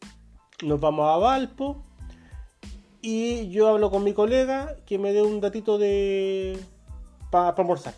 Nos 0.64 0.80
vamos 0.80 1.06
a 1.08 1.16
Valpo 1.18 1.82
y 3.02 3.48
yo 3.50 3.68
hablo 3.68 3.90
con 3.90 4.02
mi 4.04 4.12
colega 4.12 4.76
que 4.86 4.98
me 4.98 5.12
dé 5.12 5.22
un 5.22 5.40
datito 5.40 5.76
de 5.78 6.58
para 7.30 7.50
almorzar. 7.50 7.94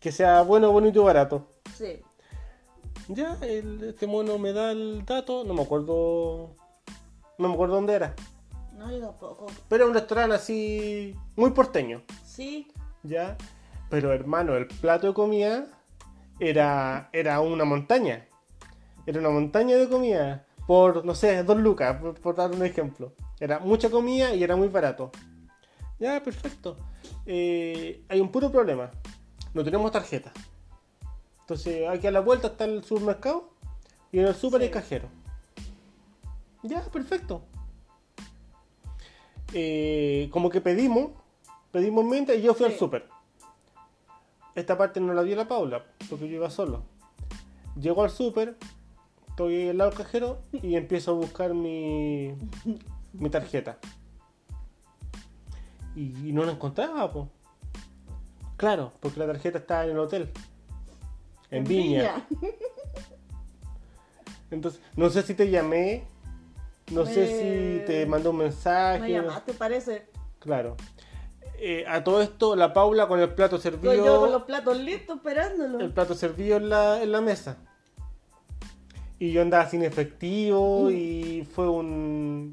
Que 0.00 0.12
sea 0.12 0.42
bueno, 0.42 0.70
bonito 0.72 1.00
y 1.02 1.04
barato. 1.04 1.48
Sí. 1.76 2.00
Ya, 3.08 3.36
el- 3.42 3.82
este 3.84 4.06
mono 4.06 4.38
me 4.38 4.52
da 4.52 4.70
el 4.72 5.04
dato, 5.04 5.44
no 5.44 5.54
me 5.54 5.62
acuerdo. 5.62 6.54
No 7.38 7.48
me 7.48 7.54
acuerdo 7.54 7.76
dónde 7.76 7.94
era. 7.94 8.14
No, 8.78 8.90
yo 8.92 9.00
tampoco. 9.00 9.46
Pero 9.68 9.82
era 9.84 9.90
un 9.90 9.94
restaurante 9.94 10.36
así. 10.36 11.14
muy 11.36 11.50
porteño. 11.50 12.02
Sí. 12.24 12.68
Ya. 13.02 13.36
Pero 13.90 14.12
hermano, 14.12 14.54
el 14.56 14.68
plato 14.68 15.08
de 15.08 15.14
comida 15.14 15.66
era. 16.38 17.10
era 17.12 17.40
una 17.40 17.64
montaña. 17.64 18.26
Era 19.04 19.18
una 19.18 19.30
montaña 19.30 19.76
de 19.76 19.88
comida. 19.88 20.44
Por, 20.66 21.04
no 21.04 21.14
sé, 21.14 21.42
dos 21.42 21.56
lucas, 21.56 21.96
por, 22.00 22.14
por 22.20 22.36
dar 22.36 22.52
un 22.52 22.64
ejemplo. 22.64 23.12
Era 23.40 23.58
mucha 23.58 23.90
comida 23.90 24.34
y 24.34 24.44
era 24.44 24.54
muy 24.54 24.68
barato. 24.68 25.10
Ya, 25.98 26.22
perfecto. 26.22 26.76
Eh, 27.26 28.04
hay 28.08 28.20
un 28.20 28.30
puro 28.30 28.52
problema. 28.52 28.90
No 29.54 29.64
tenemos 29.64 29.90
tarjeta. 29.90 30.32
Entonces, 31.40 31.88
aquí 31.88 32.06
a 32.06 32.10
la 32.10 32.20
vuelta 32.20 32.48
está 32.48 32.66
el 32.66 32.84
supermercado 32.84 33.50
y 34.12 34.20
en 34.20 34.26
el 34.26 34.34
super 34.34 34.60
Sí. 34.60 34.66
hay 34.66 34.70
cajero. 34.70 35.08
Ya, 36.62 36.82
perfecto. 36.82 37.42
Eh, 39.52 40.28
como 40.30 40.50
que 40.50 40.60
pedimos, 40.60 41.10
pedimos 41.72 42.04
mente 42.04 42.36
y 42.36 42.42
yo 42.42 42.54
fui 42.54 42.66
al 42.66 42.72
Sí. 42.72 42.78
super. 42.78 43.06
Esta 44.54 44.76
parte 44.76 45.00
no 45.00 45.14
la 45.14 45.22
dio 45.22 45.36
la 45.36 45.48
Paula, 45.48 45.84
porque 46.10 46.28
yo 46.28 46.36
iba 46.36 46.50
solo. 46.50 46.82
Llego 47.80 48.02
al 48.02 48.10
super, 48.10 48.56
estoy 49.28 49.68
al 49.68 49.78
lado 49.78 49.90
del 49.90 49.98
cajero 49.98 50.38
y 50.52 50.74
empiezo 50.74 51.12
a 51.12 51.14
buscar 51.14 51.54
mi, 51.54 52.34
mi 53.12 53.30
tarjeta. 53.30 53.78
Y, 55.94 56.28
y 56.28 56.32
no 56.32 56.44
la 56.44 56.52
encontraba, 56.52 57.10
po. 57.12 57.28
Claro, 58.56 58.92
porque 59.00 59.20
la 59.20 59.26
tarjeta 59.26 59.58
estaba 59.58 59.84
en 59.84 59.90
el 59.90 59.98
hotel. 59.98 60.30
En, 61.50 61.64
Viña. 61.64 62.26
Entonces, 64.50 64.80
no 64.96 65.10
sé 65.10 65.22
si 65.22 65.34
te 65.34 65.50
llamé, 65.50 66.04
no 66.90 67.06
sé 67.06 67.80
si 67.80 67.86
te 67.86 68.06
mandé 68.06 68.28
un 68.28 68.36
mensaje. 68.36 69.00
Me 69.00 69.10
llamaste, 69.10 69.52
parece. 69.54 70.06
Claro. 70.38 70.76
Eh, 71.60 71.84
a 71.88 72.04
todo 72.04 72.22
esto, 72.22 72.54
la 72.54 72.72
Paula 72.72 73.08
con 73.08 73.18
el 73.18 73.30
plato 73.30 73.58
servido. 73.58 73.92
yo 73.94 74.20
con 74.20 74.32
los 74.32 74.42
platos 74.44 74.78
listos 74.78 75.16
esperándolo. 75.16 75.80
El 75.80 75.92
plato 75.92 76.14
servido 76.14 76.56
en 76.56 76.68
la, 76.68 77.02
en 77.02 77.10
la 77.10 77.20
mesa. 77.20 77.56
Y 79.18 79.32
yo 79.32 79.42
andaba 79.42 79.68
sin 79.68 79.82
efectivo 79.82 80.90
y 80.90 81.46
fue 81.52 81.68
un, 81.68 82.52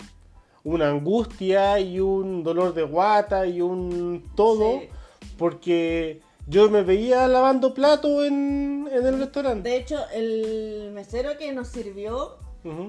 una 0.64 0.90
angustia 0.90 1.80
y 1.80 2.00
un 2.00 2.44
dolor 2.44 2.74
de 2.74 2.82
guata 2.82 3.46
y 3.46 3.62
un 3.62 4.32
todo. 4.36 4.80
Sí. 4.80 4.90
Porque 5.38 6.22
yo 6.48 6.70
me 6.72 6.82
veía 6.82 7.28
lavando 7.28 7.76
plato 7.76 8.26
en, 8.26 8.88
en 8.92 9.06
el 9.06 9.20
restaurante. 9.20 9.70
De 9.70 9.78
hecho, 9.78 10.00
el 10.12 10.92
mesero 10.94 11.38
que 11.38 11.52
nos 11.52 11.68
sirvió, 11.68 12.38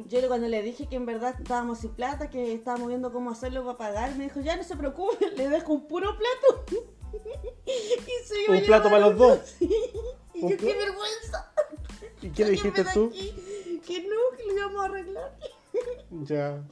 Yo 0.08 0.28
cuando 0.28 0.48
le 0.48 0.62
dije 0.62 0.86
que 0.88 0.96
en 0.96 1.04
verdad 1.04 1.34
estábamos 1.38 1.80
sin 1.80 1.90
plata, 1.90 2.30
que 2.30 2.54
estábamos 2.54 2.88
viendo 2.88 3.12
cómo 3.12 3.30
hacerlo 3.30 3.62
para 3.64 3.76
pagar, 3.76 4.16
me 4.16 4.24
dijo, 4.24 4.40
ya 4.40 4.56
no 4.56 4.64
se 4.64 4.74
preocupe, 4.76 5.30
le 5.36 5.48
dejo 5.50 5.72
un 5.74 5.86
puro 5.86 6.16
plato. 6.16 6.64
y 7.66 8.26
se 8.26 8.42
iba 8.44 8.54
Un 8.56 8.64
plato 8.64 8.84
para 8.90 9.00
los 9.08 9.16
dos. 9.18 9.38
Y 10.34 10.42
yo, 10.50 10.56
qué 10.58 10.74
vergüenza. 10.74 11.50
¿Y 12.22 12.28
qué 12.28 12.44
le 12.44 12.50
dijiste 12.50 12.84
tú? 12.92 13.06
aquí, 13.10 13.80
Que 13.86 14.00
no, 14.02 14.36
que 14.36 14.44
lo 14.44 14.52
íbamos 14.52 14.82
a 14.82 14.84
arreglar. 14.84 15.32
Ya. 16.10 16.62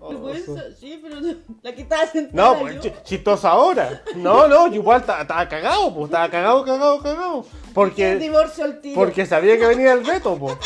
Oso. 0.00 0.08
Vergüenza, 0.24 0.72
sí, 0.76 0.98
pero 1.00 1.20
la 1.62 1.72
que 1.72 1.82
estaba 1.82 2.04
sentada 2.08 2.52
No, 2.54 2.58
pues 2.60 2.74
yo. 2.74 2.80
chi- 2.80 2.92
chistoso 3.04 3.46
ahora. 3.46 4.02
No, 4.16 4.48
no, 4.48 4.66
igual 4.74 5.04
ta- 5.06 5.20
estaba 5.22 5.48
cagado, 5.48 5.94
pues, 5.94 6.06
estaba 6.06 6.28
cagado, 6.30 6.64
cagado, 6.64 7.00
cagado. 7.00 7.46
El 7.66 7.72
Porque, 7.74 8.16
divorcio 8.16 8.64
al 8.64 8.80
tiro. 8.80 8.96
porque 8.96 9.24
sabía 9.24 9.56
que 9.56 9.66
venía 9.66 9.92
el 9.92 10.02
veto, 10.02 10.36
pues. 10.36 10.56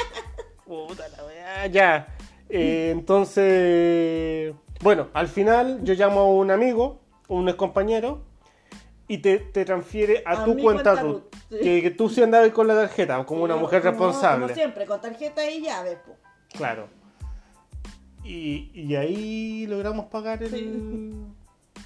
Puta 0.64 1.07
la 1.09 1.23
weá, 1.57 1.67
ya. 1.67 2.07
Eh, 2.49 2.91
entonces, 2.91 4.55
bueno, 4.83 5.09
al 5.13 5.29
final 5.29 5.81
yo 5.85 5.95
llamo 5.95 6.21
a 6.21 6.25
un 6.27 6.51
amigo, 6.51 7.01
un 7.29 7.49
ex 7.49 7.57
compañero, 7.57 8.23
y 9.09 9.19
te, 9.19 9.39
te 9.39 9.65
transfiere 9.65 10.23
a, 10.27 10.43
A 10.43 10.45
tu 10.45 10.57
cuenta. 10.57 11.03
Que, 11.49 11.83
que 11.83 11.91
tú 11.91 12.09
sí 12.09 12.23
andabas 12.23 12.51
con 12.51 12.69
la 12.69 12.75
tarjeta, 12.77 13.25
como 13.27 13.43
una 13.43 13.57
mujer 13.57 13.81
como- 13.83 13.91
responsable. 13.93 14.45
Como 14.47 14.55
siempre, 14.55 14.87
con 14.87 15.01
tarjeta 15.01 15.49
y 15.51 15.63
llaves, 15.63 15.97
po. 16.07 16.15
Claro. 16.57 16.87
Y, 18.23 18.71
y 18.75 18.95
ahí 18.95 19.67
logramos 19.67 20.07
pagar 20.07 20.43
el, 20.43 20.51
Sí. 20.51 21.13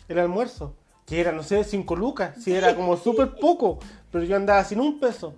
el 0.09 0.18
almuerzo. 0.18 0.74
Que 1.07 1.20
era, 1.20 1.33
no 1.33 1.42
sé, 1.42 1.64
5 1.64 1.96
lucas. 1.96 2.37
Sí, 2.42 2.53
era 2.55 2.74
como 2.74 2.96
súper 2.96 3.35
poco. 3.37 3.79
Pero 4.11 4.24
yo 4.24 4.37
andaba 4.37 4.64
sin 4.64 4.81
un 4.81 4.98
peso. 5.00 5.35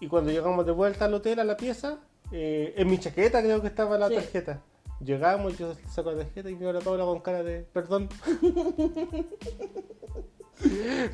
Y 0.00 0.06
cuando 0.08 0.30
llegamos 0.30 0.64
de 0.66 0.72
vuelta 0.72 1.04
al 1.06 1.14
hotel, 1.14 1.38
a 1.40 1.44
la 1.44 1.56
pieza, 1.56 1.98
eh, 2.32 2.74
en 2.76 2.90
mi 2.90 2.98
chaqueta 2.98 3.40
creo 3.42 3.60
que 3.60 3.68
estaba 3.68 3.98
la 3.98 4.08
Sí. 4.08 4.14
tarjeta. 4.14 4.62
Llegamos, 5.02 5.56
yo 5.56 5.74
saco 5.88 6.12
la 6.12 6.24
tarjeta 6.24 6.50
y 6.50 6.54
veo 6.54 6.70
a 6.70 6.72
la 6.74 6.80
Paula 6.80 7.04
con 7.04 7.20
cara 7.20 7.42
de 7.42 7.60
perdón. 7.72 8.08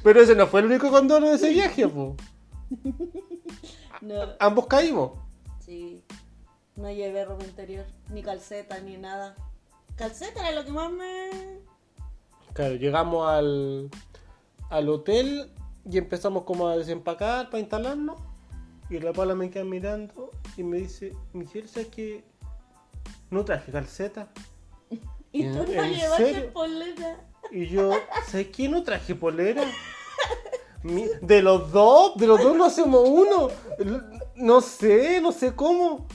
Pero 0.02 0.20
ese 0.20 0.34
no 0.34 0.46
fue 0.46 0.60
el 0.60 0.66
único 0.66 0.90
condono 0.90 1.28
de 1.28 1.36
ese 1.36 1.50
viaje, 1.50 1.86
po. 1.86 2.16
No, 4.00 4.14
Ambos 4.40 4.66
caímos. 4.66 5.12
sí. 5.60 6.02
No 6.74 6.90
llevé 6.92 7.24
ropa 7.24 7.42
interior, 7.42 7.86
ni 8.10 8.22
calceta, 8.22 8.78
ni 8.80 8.98
nada. 8.98 9.34
Calceta 9.96 10.46
era 10.46 10.60
lo 10.60 10.66
que 10.66 10.72
más 10.72 10.92
me. 10.92 11.30
Claro, 12.52 12.74
llegamos 12.74 13.26
al, 13.30 13.88
al 14.68 14.88
hotel 14.90 15.50
y 15.90 15.96
empezamos 15.96 16.42
como 16.42 16.68
a 16.68 16.76
desempacar 16.76 17.46
para 17.46 17.60
instalarnos. 17.60 18.16
Y 18.88 18.98
la 19.00 19.12
Paula 19.12 19.34
me 19.34 19.50
queda 19.50 19.64
mirando 19.64 20.30
y 20.56 20.62
me 20.62 20.78
dice, 20.78 21.14
Michelle, 21.32 21.66
¿sabes 21.68 21.88
que 21.88 22.24
no 23.30 23.44
traje 23.44 23.72
calceta? 23.72 24.28
Y 25.32 25.42
¿En- 25.42 25.52
tú 25.52 25.58
no 25.58 25.64
llevaste 25.84 26.32
serio? 26.34 26.52
polera. 26.52 27.20
Y 27.50 27.66
yo, 27.66 27.90
¿sabes 28.28 28.48
qué? 28.48 28.68
No 28.68 28.82
traje 28.82 29.14
polera. 29.14 29.62
De 31.20 31.42
los 31.42 31.72
dos, 31.72 32.16
de 32.16 32.26
los 32.28 32.40
dos 32.40 32.56
no 32.56 32.64
hacemos 32.64 33.08
uno. 33.08 33.48
No 34.36 34.60
sé, 34.60 35.20
no 35.20 35.32
sé 35.32 35.54
cómo. 35.54 36.06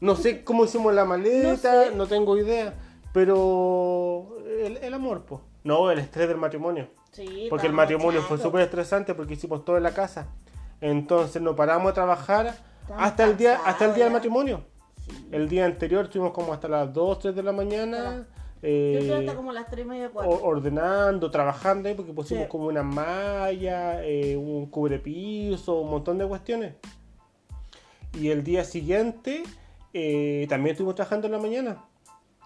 No 0.00 0.14
sé 0.16 0.44
cómo 0.44 0.64
hicimos 0.64 0.94
la 0.94 1.04
maleta, 1.04 1.90
No 1.94 2.06
tengo 2.06 2.36
idea. 2.36 2.74
Pero 3.12 4.36
el, 4.46 4.76
el 4.78 4.94
amor, 4.94 5.24
pues. 5.24 5.40
No, 5.64 5.90
el 5.90 5.98
estrés 5.98 6.28
del 6.28 6.36
matrimonio. 6.36 6.88
Sí, 7.12 7.46
Porque 7.50 7.66
el 7.66 7.72
matrimonio 7.72 8.22
fue 8.22 8.38
súper 8.38 8.60
estresante 8.62 9.14
porque 9.14 9.34
hicimos 9.34 9.64
todo 9.64 9.76
en 9.78 9.82
la 9.82 9.92
casa. 9.94 10.28
Entonces 10.80 11.40
no 11.42 11.54
paramos 11.56 11.88
de 11.88 11.92
trabajar 11.94 12.54
hasta 12.96 13.24
el 13.24 13.36
día 13.36 13.60
hasta 13.64 13.84
el 13.86 13.94
día 13.94 14.04
del 14.04 14.12
matrimonio. 14.12 14.62
Sí. 15.06 15.28
El 15.32 15.48
día 15.48 15.66
anterior 15.66 16.04
estuvimos 16.04 16.32
como 16.32 16.52
hasta 16.52 16.68
las 16.68 16.92
2, 16.92 17.18
3 17.18 17.34
de 17.34 17.42
la 17.42 17.52
mañana. 17.52 18.26
eh, 18.62 19.04
Yo 19.08 19.16
hasta 19.16 19.34
como 19.34 19.52
las 19.52 19.66
3 19.70 19.86
y 19.86 19.88
media, 19.88 20.10
4. 20.12 20.30
o- 20.30 20.44
ordenando, 20.46 21.30
trabajando 21.30 21.88
ahí 21.88 21.94
porque 21.94 22.12
pusimos 22.12 22.44
Sí. 22.44 22.48
como 22.50 22.66
una 22.66 22.82
malla, 22.82 24.04
eh, 24.04 24.36
un 24.36 24.66
cubrepiso, 24.66 25.80
un 25.80 25.90
montón 25.90 26.18
de 26.18 26.26
cuestiones. 26.26 26.74
Y 28.18 28.28
el 28.30 28.42
día 28.44 28.64
siguiente 28.64 29.44
eh, 29.92 30.46
también 30.48 30.72
estuvimos 30.74 30.94
trabajando 30.94 31.26
en 31.26 31.32
la 31.32 31.38
mañana. 31.38 31.84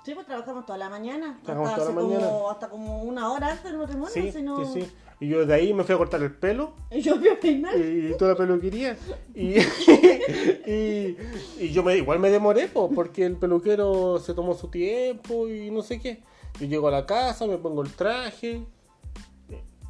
Sí, 0.05 0.15
pues 0.15 0.27
trabajamos 0.27 0.67
toda 0.67 0.79
la 0.79 0.91
mañana. 0.91 1.41
Trabajamos 1.45 1.71
hasta, 1.71 1.93
toda 1.93 1.95
la 1.95 2.01
hace 2.01 2.09
mañana. 2.09 2.33
Como, 2.33 2.51
hasta 2.51 2.69
como 2.69 3.03
una 3.03 3.33
hora 3.33 3.51
antes 3.53 3.65
del 3.65 3.79
matrimonio. 3.79 4.13
Sí, 4.13 4.31
si 4.31 4.43
no... 4.43 4.65
sí, 4.65 4.83
sí. 4.83 4.93
Y 5.21 5.29
yo 5.29 5.47
de 5.47 5.55
ahí 5.55 5.73
me 5.73 5.85
fui 5.85 5.95
a 5.95 5.99
cortar 5.99 6.23
el 6.23 6.35
pelo. 6.35 6.75
Y 6.91 7.01
yo 7.01 7.17
fui 7.17 7.29
a 7.29 7.41
peinar. 7.41 7.75
y 7.77 8.15
toda 8.19 8.33
la 8.33 8.37
peluquería. 8.37 8.99
Y, 9.35 9.59
y, 10.71 11.17
y 11.59 11.73
yo 11.73 11.83
me, 11.83 11.97
igual 11.97 12.19
me 12.19 12.31
demoré, 12.31 12.69
po, 12.69 12.91
porque 12.91 13.25
el 13.25 13.37
peluquero 13.37 14.19
se 14.19 14.35
tomó 14.35 14.55
su 14.55 14.69
tiempo 14.69 15.49
y 15.49 15.71
no 15.71 15.83
sé 15.83 15.99
qué. 16.01 16.23
Yo 16.61 16.67
llego 16.67 16.89
a 16.89 16.91
la 16.91 17.07
casa, 17.07 17.47
me 17.47 17.57
pongo 17.57 17.83
el 17.83 17.93
traje. 17.93 18.63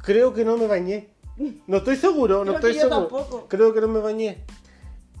Creo 0.01 0.33
que 0.33 0.45
no 0.45 0.55
me 0.55 0.67
bañé. 0.67 1.09
No 1.67 1.77
estoy 1.77 1.97
seguro, 1.97 2.45
no 2.45 2.53
Creo 2.53 2.55
estoy 2.55 2.73
yo 2.75 2.81
seguro. 2.81 2.99
tampoco. 3.07 3.45
Creo 3.49 3.73
que 3.73 3.81
no 3.81 3.89
me 3.89 3.99
bañé. 3.99 4.45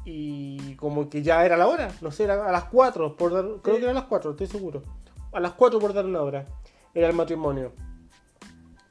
Y 0.05 0.75
como 0.75 1.09
que 1.09 1.23
ya 1.23 1.43
era 1.43 1.57
la 1.57 1.67
hora, 1.67 1.91
no 2.01 2.11
sé, 2.11 2.25
era 2.25 2.47
a 2.47 2.51
las 2.51 2.65
4, 2.65 3.17
por 3.17 3.33
dar, 3.33 3.45
creo 3.63 3.77
que 3.77 3.81
era 3.81 3.91
a 3.91 3.95
las 3.95 4.03
4, 4.03 4.31
estoy 4.31 4.47
seguro. 4.47 4.83
A 5.31 5.39
las 5.39 5.53
4 5.53 5.79
por 5.79 5.93
dar 5.93 6.05
una 6.05 6.21
hora. 6.21 6.47
Era 6.93 7.07
el 7.07 7.15
matrimonio. 7.15 7.73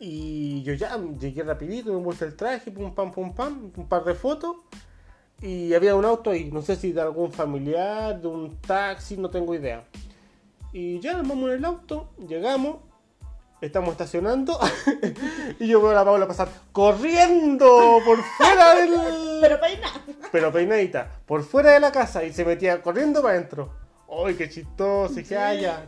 Y 0.01 0.63
yo 0.65 0.75
ya 0.75 0.99
llegué 1.19 1.45
rapidito, 1.45 1.93
me 1.93 2.03
puse 2.03 2.27
el 2.27 2.37
traje, 2.37 2.71
pum 2.71 2.95
pam 2.95 3.13
pum 3.13 3.33
pam, 3.33 3.73
un 3.77 3.89
par 3.89 4.05
de 4.05 4.15
fotos. 4.15 4.57
Y 5.41 5.73
había 5.73 5.95
un 5.95 6.05
auto 6.05 6.31
ahí, 6.31 6.51
no 6.51 6.63
sé 6.63 6.77
si 6.77 6.93
de 6.93 7.01
algún 7.01 7.31
familiar, 7.31 8.21
de 8.21 8.27
un 8.27 8.57
taxi, 8.61 9.17
no 9.17 9.31
tengo 9.31 9.55
idea. 9.55 9.85
Y 10.73 10.99
ya 10.99 11.13
nos 11.13 11.29
vamos 11.29 11.51
en 11.51 11.57
el 11.59 11.65
auto, 11.65 12.11
llegamos, 12.27 12.79
estamos 13.67 13.93
estacionando 13.93 14.59
y 15.59 15.67
yo 15.67 15.81
veo 15.81 15.91
a 15.91 15.95
la 15.95 16.05
Paula 16.05 16.27
pasar 16.27 16.49
corriendo 16.73 17.99
por 18.05 18.23
fuera 18.23 18.75
del... 18.75 18.91
Pero 19.41 19.61
peinar. 19.61 19.91
Pero 20.33 20.53
peinadita, 20.53 21.11
por 21.27 21.43
fuera 21.43 21.73
de 21.73 21.81
la 21.81 21.93
casa 21.93 22.25
y 22.25 22.33
se 22.33 22.45
metía 22.45 22.83
corriendo 22.83 23.23
para 23.23 23.35
adentro. 23.35 23.73
¡Ay, 24.09 24.35
qué 24.35 24.49
chistoso! 24.49 25.19
Y 25.19 25.25
que 25.25 25.37
haya. 25.37 25.87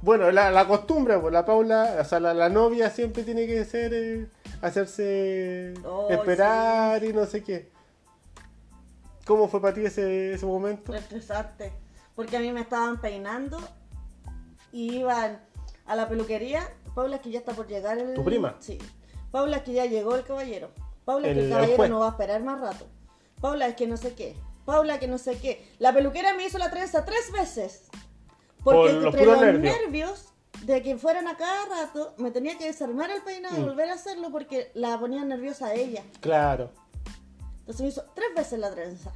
Bueno, 0.00 0.30
la, 0.30 0.50
la 0.50 0.66
costumbre, 0.66 1.18
pues 1.18 1.32
la 1.32 1.44
Paula, 1.44 1.96
o 2.00 2.04
sea, 2.04 2.20
la, 2.20 2.32
la 2.32 2.48
novia 2.48 2.90
siempre 2.90 3.24
tiene 3.24 3.46
que 3.46 3.64
ser, 3.64 3.92
eh, 3.92 4.26
hacerse 4.62 5.74
esperar 6.08 7.02
y 7.02 7.12
no 7.12 7.26
sé 7.26 7.42
qué. 7.42 7.70
¿Cómo 9.26 9.48
fue 9.48 9.60
para 9.60 9.74
ti 9.74 9.84
ese, 9.84 10.34
ese 10.34 10.46
momento? 10.46 10.94
Estresante. 10.94 11.72
Porque 12.14 12.36
a 12.36 12.40
mí 12.40 12.52
me 12.52 12.60
estaban 12.60 13.00
peinando 13.00 13.58
y 14.72 14.98
iban 14.98 15.40
a 15.88 15.96
la 15.96 16.08
peluquería. 16.08 16.68
Paula, 16.94 17.16
es 17.16 17.22
que 17.22 17.30
ya 17.30 17.38
está 17.40 17.52
por 17.52 17.66
llegar 17.66 17.98
el. 17.98 18.14
¿Tu 18.14 18.24
prima? 18.24 18.56
Sí. 18.60 18.78
Paula, 19.30 19.58
es 19.58 19.62
que 19.62 19.72
ya 19.72 19.84
llegó 19.86 20.14
el 20.16 20.24
caballero. 20.24 20.70
Paula, 21.04 21.28
es 21.28 21.34
que 21.34 21.40
El- 21.40 21.46
el 21.46 21.52
el 21.52 21.56
caballero 21.58 21.88
no 21.88 22.00
va 22.00 22.06
a 22.06 22.10
esperar 22.10 22.42
más 22.42 22.60
rato. 22.60 22.86
Paula, 23.40 23.66
es 23.68 23.74
que 23.76 23.86
no 23.86 23.96
sé 23.96 24.14
qué. 24.14 24.36
Paula, 24.64 24.98
que 24.98 25.08
no 25.08 25.18
sé 25.18 25.38
qué. 25.38 25.66
La 25.78 25.92
peluquera 25.92 26.34
me 26.34 26.44
hizo 26.44 26.58
la 26.58 26.70
trenza 26.70 27.04
tres 27.04 27.30
veces. 27.32 27.84
Porque 28.64 28.92
Por 28.94 29.06
entre 29.06 29.24
los 29.26 29.40
nervios. 29.40 29.76
nervios 29.80 30.24
de 30.64 30.82
que 30.82 30.98
fueran 30.98 31.28
a 31.28 31.36
cada 31.36 31.64
rato, 31.66 32.14
me 32.18 32.30
tenía 32.32 32.58
que 32.58 32.66
desarmar 32.66 33.10
el 33.10 33.22
peinado 33.22 33.56
y 33.56 33.60
Mm. 33.60 33.64
volver 33.66 33.88
a 33.90 33.94
hacerlo 33.94 34.30
porque 34.32 34.70
la 34.74 34.98
ponía 34.98 35.24
nerviosa 35.24 35.66
a 35.68 35.74
ella. 35.74 36.02
Claro, 36.20 36.70
Entonces 37.60 37.80
me 37.82 37.88
hizo 37.88 38.04
tres 38.14 38.28
veces 38.34 38.58
la 38.58 38.70
trenza. 38.72 39.12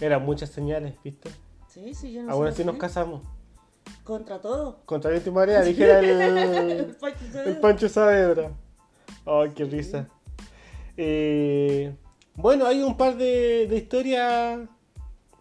eran 0.00 0.24
muchas 0.24 0.50
señales, 0.50 0.94
¿viste? 1.02 1.30
Sí, 1.68 1.92
sí, 1.94 2.12
yo 2.12 2.22
no 2.22 2.30
Ahora 2.32 2.50
sé 2.52 2.58
sí 2.58 2.64
lo 2.64 2.72
nos 2.72 2.80
casamos. 2.80 3.22
Contra 4.04 4.40
todo. 4.40 4.78
Contra 4.84 5.10
viento 5.10 5.30
y 5.30 5.32
marea, 5.32 5.62
dijera 5.62 5.98
El 5.98 6.08
el, 6.38 6.96
Pancho 6.96 7.42
el. 7.42 7.58
Pancho 7.58 7.88
Saavedra. 7.88 8.52
Ay, 9.24 9.50
qué 9.54 9.64
risa. 9.64 10.06
Eh, 10.96 11.94
bueno, 12.34 12.66
hay 12.66 12.82
un 12.82 12.96
par 12.96 13.16
de, 13.16 13.66
de 13.68 13.76
historias 13.76 14.60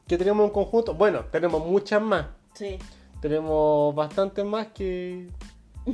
que 0.08 0.18
tenemos 0.18 0.46
en 0.48 0.52
conjunto. 0.52 0.94
Bueno, 0.96 1.26
tenemos 1.32 1.66
muchas 1.66 2.02
más. 2.02 2.28
Sí. 2.54 2.78
Tenemos 3.22 3.94
bastantes 3.96 4.44
más 4.46 4.68
que 4.68 5.28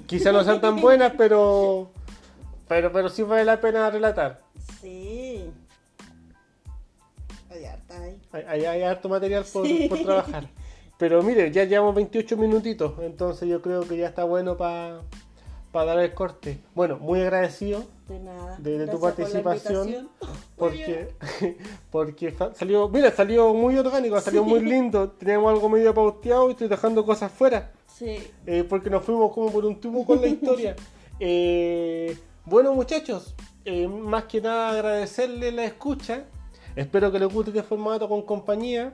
quizás 0.08 0.34
no 0.34 0.44
sean 0.44 0.62
tan 0.62 0.80
buenas, 0.80 1.14
pero, 1.18 1.92
pero, 2.68 2.92
pero 2.92 3.10
sí 3.10 3.24
vale 3.24 3.46
la 3.46 3.60
pena 3.60 3.90
relatar. 3.90 4.42
Sí. 4.82 5.50
Hay 7.50 7.66
harta 7.66 8.02
ahí. 8.02 8.22
Hay, 8.32 8.44
hay- 8.48 8.66
hay 8.66 8.84
harto 8.84 9.10
material 9.10 9.44
por, 9.52 9.66
Sí. 9.68 9.88
por 9.90 10.00
trabajar. 10.04 10.48
Pero 11.02 11.24
mire, 11.24 11.52
ya 11.52 11.64
llevamos 11.64 11.96
28 11.96 12.38
minutitos, 12.38 12.94
entonces 13.02 13.50
yo 13.50 13.60
creo 13.60 13.82
que 13.88 13.98
ya 13.98 14.08
está 14.08 14.24
bueno 14.24 14.56
para 14.56 15.02
dar 15.74 15.98
el 15.98 16.14
corte. 16.14 16.60
Bueno, 16.76 16.98
muy 16.98 17.22
agradecido 17.22 17.84
De 18.08 18.20
nada. 18.20 18.56
De- 18.60 18.78
de 18.78 18.86
tu 18.86 19.00
por 19.00 19.16
participación. 19.16 20.10
porque, 20.56 21.08
porque 21.92 22.36
salió, 22.54 22.88
mira, 22.88 23.10
salió 23.10 23.52
muy 23.52 23.76
orgánico, 23.80 24.22
salió 24.22 24.44
muy 24.44 24.60
lindo. 24.60 25.10
Teníamos 25.10 25.52
algo 25.52 25.70
medio 25.70 25.92
pauteado 25.92 26.50
y 26.50 26.52
estoy 26.52 26.68
dejando 26.68 27.04
cosas 27.04 27.32
fuera. 27.32 27.72
Sí. 27.88 28.20
eh, 28.46 28.64
porque 28.70 28.92
nos 28.92 29.04
fuimos 29.04 29.34
como 29.34 29.52
por 29.52 29.66
un 29.66 29.82
tubo 29.82 30.06
con 30.06 30.22
la 30.22 30.28
historia. 30.28 30.76
Eh, 31.24 32.18
bueno, 32.46 32.74
muchachos, 32.74 33.36
eh, 33.66 33.88
más 33.88 34.24
que 34.26 34.40
nada 34.42 34.72
agradecerles 34.72 35.54
la 35.54 35.66
escucha. 35.66 36.26
Espero 36.76 37.12
que 37.12 37.20
les 37.20 37.32
guste 37.32 37.50
este 37.52 37.64
formato 37.64 38.08
con 38.10 38.24
compañía. 38.24 38.94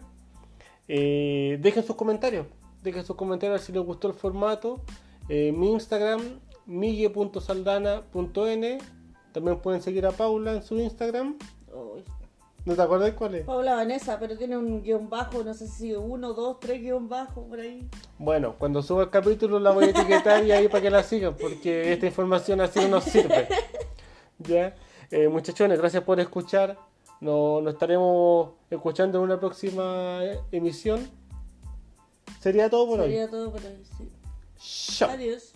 Eh, 0.87 1.57
dejen 1.61 1.83
sus 1.83 1.95
comentarios. 1.95 2.47
Dejen 2.83 3.05
sus 3.05 3.15
comentarios 3.15 3.61
si 3.61 3.71
les 3.71 3.83
gustó 3.83 4.07
el 4.07 4.13
formato. 4.13 4.81
Eh, 5.29 5.51
mi 5.51 5.71
Instagram, 5.71 6.21
migue.saldana.n. 6.65 8.77
También 9.31 9.59
pueden 9.59 9.81
seguir 9.81 10.05
a 10.05 10.11
Paula 10.11 10.53
en 10.53 10.63
su 10.63 10.77
Instagram. 10.77 11.37
Uy. 11.73 12.03
¿No 12.67 12.75
te 12.75 12.81
acuerdas 12.81 13.13
cuál 13.13 13.35
es? 13.35 13.45
Paula 13.45 13.75
Vanessa, 13.75 14.19
pero 14.19 14.37
tiene 14.37 14.57
un 14.57 14.83
guion 14.83 15.09
bajo, 15.09 15.41
no 15.41 15.53
sé 15.53 15.69
si 15.69 15.93
uno, 15.93 16.33
dos, 16.33 16.59
tres 16.59 16.81
guion 16.81 17.07
bajo 17.07 17.47
por 17.47 17.61
ahí. 17.61 17.87
Bueno, 18.17 18.55
cuando 18.59 18.83
suba 18.83 19.03
el 19.03 19.09
capítulo 19.09 19.57
la 19.57 19.71
voy 19.71 19.85
a 19.85 19.89
etiquetar 19.91 20.43
y 20.43 20.51
ahí 20.51 20.67
para 20.67 20.81
que 20.81 20.89
la 20.89 21.01
sigan, 21.01 21.33
porque 21.39 21.93
esta 21.93 22.07
información 22.07 22.59
así 22.59 22.81
no 22.81 22.89
nos 22.89 23.05
sirve. 23.05 23.47
¿Ya? 24.39 24.75
Eh, 25.11 25.29
muchachones, 25.29 25.79
gracias 25.79 26.03
por 26.03 26.19
escuchar. 26.19 26.77
Nos, 27.19 27.63
nos 27.63 27.73
estaremos 27.73 28.51
escuchando 28.69 29.17
en 29.17 29.23
una 29.23 29.39
próxima 29.39 30.19
eh, 30.23 30.39
emisión. 30.51 31.07
Sería 32.39 32.69
todo 32.69 32.87
por 32.87 32.99
hoy. 32.99 33.07
Sería 33.09 33.29
todo 33.29 33.51
por 33.51 33.61
hoy, 33.61 33.83
sí. 33.97 34.09
Chao. 34.97 35.11
Adiós. 35.11 35.53